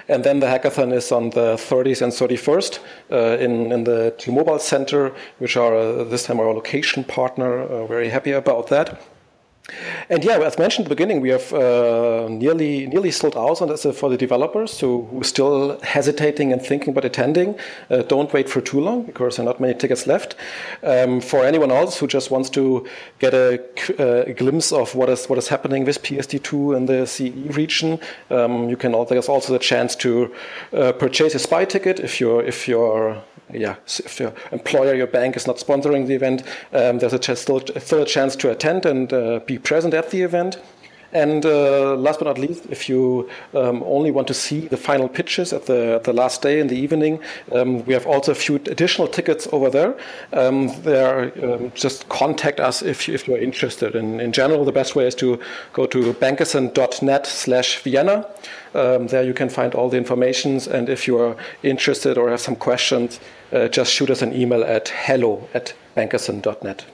And 0.09 0.25
then 0.25 0.41
the 0.41 0.47
hackathon 0.47 0.93
is 0.93 1.11
on 1.13 1.31
the 1.31 1.57
30th 1.57 2.03
and 2.03 2.13
31st 2.13 2.79
uh, 3.11 3.17
in, 3.39 3.73
in 3.73 3.85
the 3.85 4.15
t-mobile 4.19 4.59
center 4.59 5.13
which 5.39 5.57
are 5.57 5.75
uh, 5.75 6.05
this 6.05 6.25
time 6.25 6.41
our 6.41 6.53
location 6.53 7.05
partner. 7.05 7.63
Uh, 7.63 7.87
very 7.87 8.11
happy 8.11 8.33
about 8.33 8.69
that 8.69 9.01
and 10.09 10.25
yeah, 10.25 10.39
as 10.39 10.59
mentioned 10.59 10.87
at 10.87 10.89
the 10.89 10.95
beginning, 10.95 11.21
we 11.21 11.31
have 11.31 11.53
uh, 11.53 12.29
nearly 12.29 12.87
nearly 12.87 13.11
sold 13.11 13.37
out 13.37 13.63
on 13.63 13.71
uh, 13.71 13.77
for 13.77 14.09
the 14.09 14.17
developers 14.17 14.81
who, 14.81 15.09
are 15.21 15.25
still 15.25 15.81
hesitating 15.81 16.53
and 16.53 16.63
thinking 16.63 16.91
about 16.91 17.05
attending. 17.05 17.59
Uh, 17.91 18.03
don't 18.03 18.33
wait 18.33 18.49
for 18.49 18.61
too 18.61 18.81
long 18.81 19.03
because 19.03 19.37
there 19.37 19.45
are 19.45 19.51
not 19.53 19.61
many 19.61 19.75
tickets 19.75 20.07
left. 20.07 20.35
Um, 20.83 21.21
for 21.21 21.45
anyone 21.45 21.71
else 21.71 21.99
who 21.99 22.07
just 22.07 22.31
wants 22.31 22.51
to 22.51 22.87
get 23.19 23.35
a, 23.35 23.61
uh, 23.99 24.31
a, 24.31 24.33
glimpse 24.33 24.73
of 24.73 24.95
what 24.95 25.09
is 25.09 25.27
what 25.29 25.39
is 25.39 25.49
happening 25.49 25.85
with 25.85 26.03
PSD2 26.03 26.77
in 26.77 26.87
the 26.87 27.07
CE 27.07 27.57
region, 27.57 27.99
um, 28.31 28.69
you 28.69 28.77
can. 28.77 28.91
There's 29.09 29.29
also 29.29 29.53
the 29.53 29.59
chance 29.59 29.97
to 29.97 30.35
uh, 30.73 30.93
purchase 30.93 31.35
a 31.35 31.39
spy 31.39 31.65
ticket 31.65 32.01
if 32.01 32.21
you're 32.21 32.43
if 32.43 32.69
you're 32.69 33.23
yeah, 33.53 33.77
if 33.87 34.21
your 34.21 34.33
employer, 34.53 34.95
your 34.95 35.07
bank 35.07 35.37
is 35.37 35.47
not 35.47 35.57
sponsoring 35.57 36.07
the 36.07 36.15
event, 36.15 36.43
um, 36.73 36.99
there's 36.99 37.13
a 37.13 37.19
chance, 37.19 37.41
still, 37.41 37.61
still, 37.79 38.03
a 38.03 38.07
chance 38.07 38.37
to 38.37 38.51
attend 38.51 38.87
and 38.87 39.13
uh, 39.13 39.41
be 39.47 39.59
present 39.61 39.95
at 39.95 40.11
the 40.11 40.23
event. 40.23 40.59
And 41.13 41.45
uh, 41.45 41.97
last 41.97 42.21
but 42.21 42.27
not 42.27 42.39
least, 42.39 42.67
if 42.71 42.89
you 42.89 43.29
um, 43.55 43.83
only 43.85 44.13
want 44.13 44.29
to 44.29 44.35
see 44.35 44.69
the 44.69 44.77
final 44.77 45.09
pitches 45.09 45.53
at 45.53 45.67
the, 45.67 45.97
at 45.97 46.05
the 46.05 46.13
last 46.13 46.41
day 46.41 46.61
in 46.61 46.69
the 46.69 46.77
evening, 46.77 47.19
um, 47.53 47.85
we 47.85 47.95
have 47.95 48.07
also 48.07 48.31
a 48.31 48.35
few 48.35 48.57
additional 48.57 49.09
tickets 49.09 49.49
over 49.51 49.71
there. 49.71 49.97
Um, 50.33 50.69
there, 50.83 51.33
um, 51.45 51.73
just 51.75 52.09
contact 52.09 52.61
us 52.61 52.83
if, 52.83 53.09
you, 53.09 53.15
if 53.15 53.27
you're 53.27 53.39
interested. 53.39 53.97
And 53.97 54.21
in 54.21 54.31
general, 54.31 54.65
the 54.65 54.73
best 54.73 54.95
way 54.95 55.07
is 55.07 55.17
to 55.17 55.41
go 55.73 55.87
to 55.87 56.13
bankathon.net 56.15 57.27
slash 57.27 57.79
Vienna. 57.79 58.27
Um, 58.75 59.09
there 59.09 59.25
you 59.25 59.35
can 59.35 59.49
find 59.49 59.75
all 59.75 59.89
the 59.89 59.97
information. 59.97 60.61
And 60.71 60.89
if 60.89 61.09
you 61.09 61.19
are 61.19 61.37
interested 61.65 62.19
or 62.19 62.31
have 62.31 62.41
some 62.41 62.57
questions, 62.57 63.19
uh, 63.53 63.67
just 63.67 63.93
shoot 63.93 64.11
us 64.11 64.23
an 64.23 64.33
email 64.33 64.63
at 64.63 64.89
hello 64.91 65.49
at 65.55 65.75
bankathon.net. 65.97 66.85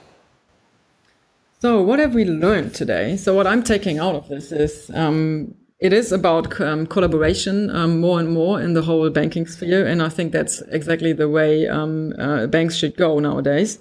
So, 1.59 1.81
what 1.81 1.97
have 1.97 2.13
we 2.13 2.23
learned 2.23 2.75
today? 2.75 3.17
So, 3.17 3.33
what 3.33 3.47
I'm 3.47 3.63
taking 3.63 3.97
out 3.97 4.13
of 4.13 4.29
this 4.29 4.51
is 4.51 4.91
um, 4.93 5.55
it 5.79 5.91
is 5.91 6.11
about 6.11 6.61
um, 6.61 6.85
collaboration 6.85 7.75
um, 7.75 7.99
more 7.99 8.19
and 8.19 8.29
more 8.29 8.61
in 8.61 8.73
the 8.73 8.83
whole 8.83 9.09
banking 9.09 9.47
sphere. 9.47 9.87
And 9.87 10.03
I 10.03 10.09
think 10.09 10.33
that's 10.33 10.61
exactly 10.69 11.13
the 11.13 11.27
way 11.27 11.67
um, 11.67 12.13
uh, 12.19 12.45
banks 12.45 12.75
should 12.75 12.95
go 12.95 13.17
nowadays. 13.17 13.79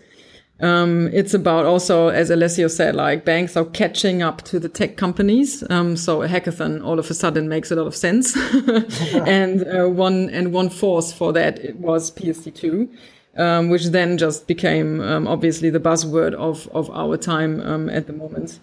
Um, 0.59 1.09
it's 1.13 1.35
about 1.35 1.67
also, 1.67 2.09
as 2.09 2.31
Alessio 2.31 2.69
said, 2.69 2.97
like 2.97 3.27
banks 3.27 3.59
are 3.59 3.67
catching 3.67 4.23
up 4.23 4.41
to 4.45 4.59
the 4.59 4.71
tech 4.71 4.97
companies. 4.97 5.63
Um, 5.69 5.99
so 5.99 6.23
a 6.23 6.29
hackathon 6.29 6.83
all 6.83 6.99
of 6.99 7.11
a 7.11 7.15
sudden 7.15 7.47
makes 7.47 7.71
a 7.71 7.77
lot 7.77 7.87
of 7.87 7.95
sense. 7.95 8.35
and 9.27 9.67
uh, 9.69 9.87
one 9.87 10.31
and 10.31 10.55
one 10.55 10.71
force 10.71 11.13
for 11.13 11.31
that 11.35 11.77
was 11.77 12.11
PSD2 12.11 12.89
um, 13.37 13.69
which 13.69 13.87
then 13.87 14.19
just 14.19 14.47
became 14.47 15.01
um, 15.01 15.27
obviously 15.27 15.71
the 15.71 15.81
buzzword 15.81 16.35
of, 16.35 16.69
of 16.69 16.91
our 16.91 17.17
time 17.17 17.61
um, 17.61 17.89
at 17.91 18.07
the 18.07 18.13
moment. 18.13 18.61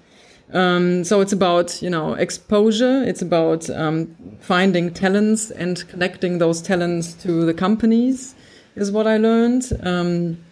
Um, 0.52 1.04
so 1.04 1.22
it's 1.22 1.34
about 1.34 1.82
you 1.82 1.90
know 1.90 2.14
exposure. 2.14 3.04
It's 3.04 3.22
about 3.22 3.70
um, 3.70 4.16
finding 4.40 4.94
talents 4.94 5.52
and 5.52 5.88
connecting 5.88 6.38
those 6.38 6.62
talents 6.62 7.14
to 7.24 7.46
the 7.46 7.54
companies, 7.54 8.36
is 8.76 8.92
what 8.92 9.08
I 9.08 9.18
learned. 9.18 9.72
Um, 9.82 10.44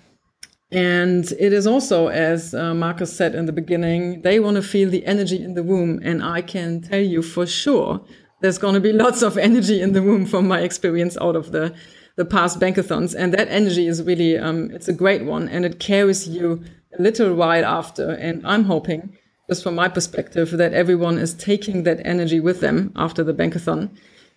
and 0.71 1.29
it 1.33 1.51
is 1.51 1.67
also, 1.67 2.07
as 2.07 2.53
uh, 2.53 2.73
Marcus 2.73 3.13
said 3.15 3.35
in 3.35 3.45
the 3.45 3.51
beginning, 3.51 4.21
they 4.21 4.39
want 4.39 4.55
to 4.55 4.61
feel 4.61 4.89
the 4.89 5.05
energy 5.05 5.43
in 5.43 5.53
the 5.53 5.63
womb, 5.63 5.99
and 6.01 6.23
I 6.23 6.41
can 6.41 6.81
tell 6.81 7.01
you 7.01 7.21
for 7.21 7.45
sure 7.45 8.01
there's 8.39 8.57
going 8.57 8.73
to 8.73 8.79
be 8.79 8.93
lots 8.93 9.21
of 9.21 9.37
energy 9.37 9.81
in 9.81 9.93
the 9.93 10.01
womb 10.01 10.25
from 10.25 10.47
my 10.47 10.61
experience 10.61 11.17
out 11.19 11.35
of 11.35 11.51
the 11.51 11.75
the 12.21 12.35
past 12.37 12.59
bankathons. 12.59 13.15
And 13.15 13.33
that 13.33 13.47
energy 13.47 13.87
is 13.87 14.03
really, 14.03 14.37
um, 14.37 14.69
it's 14.75 14.87
a 14.87 14.93
great 15.03 15.23
one 15.25 15.49
and 15.49 15.65
it 15.65 15.79
carries 15.79 16.27
you 16.27 16.63
a 16.97 17.01
little 17.01 17.33
while 17.33 17.65
after. 17.65 18.11
And 18.11 18.45
I'm 18.45 18.65
hoping, 18.65 19.01
just 19.49 19.63
from 19.63 19.75
my 19.75 19.89
perspective, 19.89 20.51
that 20.51 20.73
everyone 20.73 21.17
is 21.17 21.33
taking 21.33 21.83
that 21.87 21.99
energy 22.05 22.39
with 22.39 22.59
them 22.59 22.91
after 22.95 23.23
the 23.23 23.33
bankathon 23.33 23.89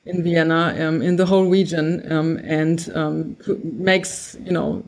in 0.07 0.23
Vienna, 0.23 0.63
um, 0.81 1.03
in 1.03 1.17
the 1.17 1.27
whole 1.27 1.47
region, 1.59 1.87
um, 2.11 2.39
and 2.63 2.91
um, 2.95 3.37
makes, 3.63 4.37
you 4.47 4.53
know, 4.53 4.83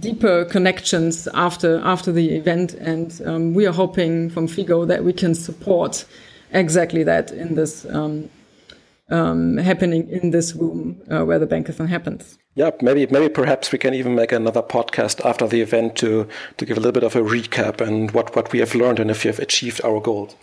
deeper 0.00 0.44
connections 0.46 1.28
after 1.46 1.80
after 1.94 2.10
the 2.12 2.26
event. 2.40 2.74
And 2.74 3.08
um, 3.24 3.54
we 3.54 3.66
are 3.66 3.76
hoping 3.82 4.30
from 4.30 4.48
Figo 4.48 4.86
that 4.86 5.04
we 5.04 5.12
can 5.12 5.34
support 5.34 6.04
exactly 6.52 7.04
that 7.04 7.30
in 7.30 7.54
this 7.54 7.86
um, 7.86 8.28
um, 9.10 9.58
happening 9.58 10.08
in 10.08 10.30
this 10.30 10.54
room 10.54 11.00
uh, 11.10 11.24
where 11.24 11.38
the 11.38 11.46
bankathon 11.46 11.88
happens. 11.88 12.38
Yeah, 12.54 12.70
maybe 12.80 13.06
maybe 13.06 13.28
perhaps 13.28 13.72
we 13.72 13.78
can 13.78 13.94
even 13.94 14.14
make 14.14 14.32
another 14.32 14.62
podcast 14.62 15.24
after 15.24 15.46
the 15.46 15.60
event 15.60 15.96
to 15.96 16.28
to 16.56 16.64
give 16.64 16.76
a 16.76 16.80
little 16.80 16.92
bit 16.92 17.02
of 17.02 17.16
a 17.16 17.20
recap 17.20 17.80
and 17.80 18.12
what 18.12 18.34
what 18.36 18.52
we 18.52 18.60
have 18.60 18.74
learned 18.74 19.00
and 19.00 19.10
if 19.10 19.24
we 19.24 19.28
have 19.28 19.38
achieved 19.38 19.80
our 19.84 20.00
goals. 20.00 20.36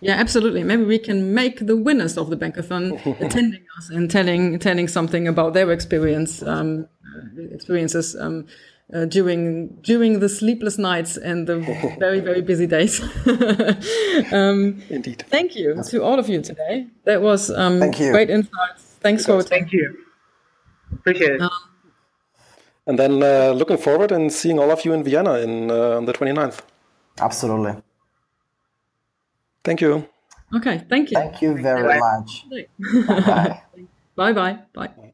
Yeah, 0.00 0.14
absolutely. 0.14 0.64
Maybe 0.64 0.84
we 0.84 0.98
can 0.98 1.34
make 1.34 1.66
the 1.66 1.76
winners 1.76 2.16
of 2.16 2.30
the 2.30 2.36
bankathon 2.36 2.94
attending 3.20 3.62
us 3.76 3.90
and 3.90 4.10
telling 4.10 4.58
telling 4.58 4.88
something 4.88 5.28
about 5.28 5.54
their 5.54 5.70
experience 5.72 6.42
um, 6.42 6.88
experiences 7.52 8.16
um, 8.16 8.46
uh, 8.94 9.04
during 9.04 9.68
during 9.82 10.20
the 10.20 10.28
sleepless 10.28 10.78
nights 10.78 11.16
and 11.16 11.46
the 11.46 11.58
very 11.98 12.20
very 12.20 12.42
busy 12.42 12.66
days. 12.66 13.00
um, 14.32 14.82
Indeed. 14.88 15.24
Thank 15.28 15.56
you 15.56 15.82
to 15.90 16.02
all 16.02 16.18
of 16.18 16.28
you 16.28 16.42
today. 16.42 16.86
That 17.04 17.22
was 17.22 17.50
um, 17.50 17.80
thank 17.80 18.00
you. 18.00 18.12
great 18.12 18.30
insights. 18.30 18.82
Thanks 19.00 19.26
for 19.26 19.42
thank 19.42 19.72
you. 19.72 19.96
Appreciate 20.92 21.36
it. 21.36 21.40
Um, 21.40 21.50
and 22.86 22.98
then 22.98 23.22
uh, 23.22 23.52
looking 23.52 23.78
forward 23.78 24.12
and 24.12 24.32
seeing 24.32 24.58
all 24.58 24.70
of 24.70 24.84
you 24.84 24.92
in 24.92 25.04
Vienna 25.04 25.34
in 25.34 25.70
uh, 25.70 25.96
on 25.96 26.06
the 26.06 26.12
29th. 26.12 26.60
Absolutely. 27.20 27.82
Thank 29.62 29.80
you. 29.80 30.08
Okay, 30.54 30.82
thank 30.88 31.10
you. 31.10 31.16
Thank 31.16 31.42
you 31.42 31.54
very 31.54 31.86
bye. 31.88 31.98
much. 31.98 32.46
bye. 33.06 33.62
bye 34.16 34.32
bye. 34.32 34.58
Bye. 34.74 35.09